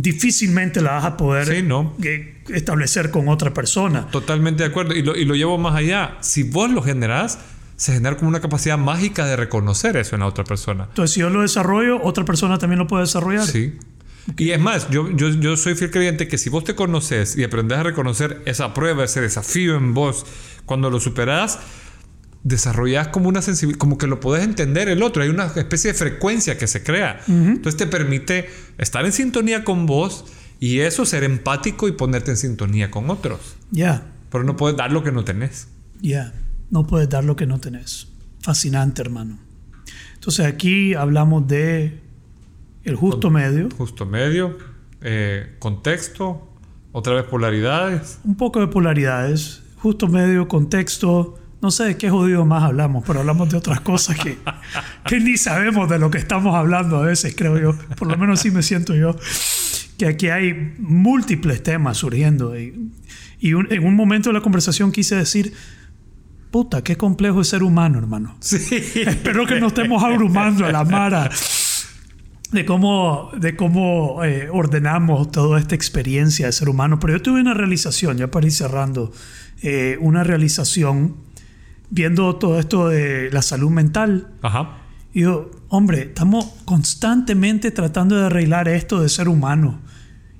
[0.00, 1.94] difícilmente la vas a poder Sí, ¿no?
[2.02, 4.06] eh, establecer con otra persona.
[4.10, 4.94] Totalmente de acuerdo.
[4.94, 6.18] Y lo, y lo llevo más allá.
[6.20, 7.38] Si vos lo generás,
[7.76, 10.84] se genera como una capacidad mágica de reconocer eso en la otra persona.
[10.88, 13.46] Entonces, si yo lo desarrollo, otra persona también lo puede desarrollar.
[13.46, 13.74] Sí.
[14.36, 17.44] Y es más, yo, yo, yo soy fiel creyente que si vos te conoces y
[17.44, 20.26] aprendes a reconocer esa prueba, ese desafío en vos,
[20.64, 21.60] cuando lo superás,
[22.48, 25.22] desarrollas como una sensibilidad, como que lo podés entender el otro.
[25.22, 27.20] Hay una especie de frecuencia que se crea.
[27.26, 30.24] Entonces te permite estar en sintonía con vos
[30.60, 33.56] y eso ser empático y ponerte en sintonía con otros.
[33.72, 35.68] Ya, Pero no puedes dar lo que no tenés.
[36.00, 36.32] ya.
[36.68, 38.08] No puedes dar lo que no tenés.
[38.42, 39.38] Fascinante, hermano.
[40.14, 42.00] Entonces, aquí hablamos de
[42.82, 44.58] el justo medio, Justo medio,
[45.00, 46.48] eh, contexto,
[46.90, 48.18] otra vez polaridades.
[48.24, 51.38] un poco de polaridades, justo medio, contexto.
[51.62, 54.36] No sé de qué jodido más hablamos, pero hablamos de otras cosas que,
[55.06, 57.74] que ni sabemos de lo que estamos hablando a veces, creo yo.
[57.96, 59.16] Por lo menos así me siento yo.
[59.98, 62.58] Que aquí hay múltiples temas surgiendo.
[62.58, 62.90] Y,
[63.40, 65.54] y un- en un momento de la conversación quise decir,
[66.50, 68.36] puta, qué complejo es ser humano, hermano.
[68.40, 68.58] Sí.
[68.94, 71.30] Espero que no estemos abrumando a la Mara
[72.52, 77.00] de cómo, de cómo eh, ordenamos toda esta experiencia de ser humano.
[77.00, 79.10] Pero yo tuve una realización, ya para ir cerrando,
[79.62, 81.16] eh, una realización
[81.90, 84.28] viendo todo esto de la salud mental.
[84.42, 84.78] Ajá.
[85.12, 89.80] Y yo, hombre, estamos constantemente tratando de arreglar esto de ser humano.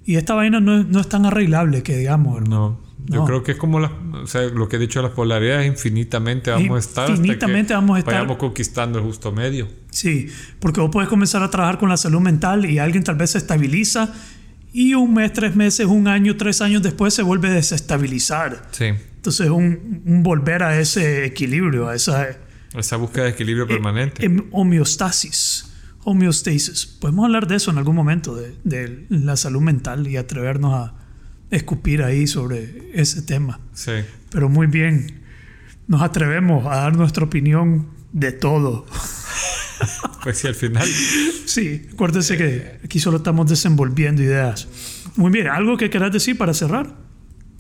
[0.05, 2.81] Y esta vaina no es, no es tan arreglable que digamos, hermano.
[2.81, 2.87] No.
[3.09, 3.25] Yo No.
[3.25, 3.93] creo que es como las,
[4.23, 7.11] o sea, lo que he dicho las polaridades, infinitamente vamos a estar.
[7.11, 8.15] Infinitamente vamos a estar.
[8.15, 9.69] Vayamos conquistando el justo medio.
[9.91, 10.27] Sí,
[10.61, 13.39] porque vos puedes comenzar a trabajar con la salud mental y alguien tal vez se
[13.39, 14.13] estabiliza
[14.73, 18.69] y un mes, tres meses, un año, tres años después se vuelve a desestabilizar.
[18.73, 18.87] Sí.
[19.27, 22.29] Entonces, un, un volver a ese equilibrio, a esa
[22.77, 24.25] Esa búsqueda de equilibrio permanente.
[24.25, 25.73] em- homeostasis.
[26.05, 26.87] Homeostasis.
[26.87, 30.95] Podemos hablar de eso en algún momento, de, de la salud mental y atrevernos a
[31.51, 33.59] escupir ahí sobre ese tema.
[33.73, 33.91] sí.
[34.31, 35.23] Pero muy bien,
[35.89, 38.87] nos atrevemos a dar nuestra opinión de todo.
[40.23, 40.89] Pues sí, al final.
[41.45, 44.67] Sí, acuérdense que aquí solo estamos desenvolviendo ideas.
[45.17, 46.97] Muy bien, ¿algo que querás decir para cerrar?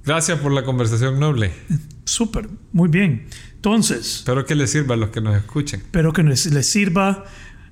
[0.06, 1.52] Gracias por la conversación noble.
[2.04, 3.26] Súper, muy bien.
[3.56, 5.80] Entonces, Espero que les sirva a los que nos escuchen.
[5.80, 7.24] espero que les, les sirva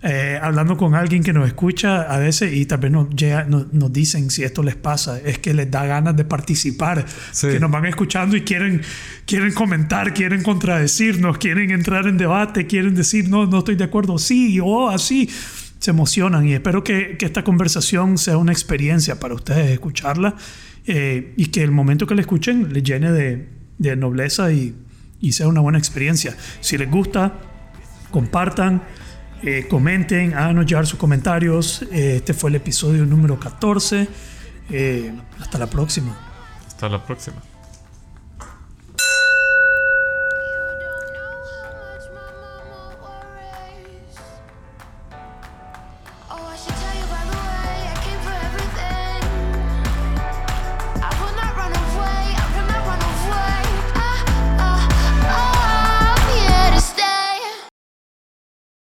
[0.02, 3.92] eh, hablando con alguien que nos escucha a veces y también nos, llega- nos, nos
[3.92, 7.48] dicen si esto les pasa, es que les da ganas de participar, Sí.
[7.48, 8.82] que nos van escuchando y quieren,
[9.24, 14.18] quieren comentar, quieren contradecirnos, quieren entrar en debate, quieren decir, no, no estoy de acuerdo,
[14.18, 15.30] sí, o así.
[15.78, 20.34] Se emocionan y espero que, que esta conversación sea una experiencia para ustedes escucharla
[20.86, 23.48] eh, y que el momento que la escuchen les llene de,
[23.96, 24.74] nobleza y,
[25.20, 26.36] y sea una buena experiencia.
[26.60, 27.34] Si les gusta,
[28.10, 28.82] compartan,
[29.46, 31.82] eh, comenten, háganos llegar sus comentarios.
[31.92, 34.08] Eh, este fue el episodio número 14.
[34.70, 36.16] Eh, hasta la próxima.
[36.66, 37.42] Hasta la próxima.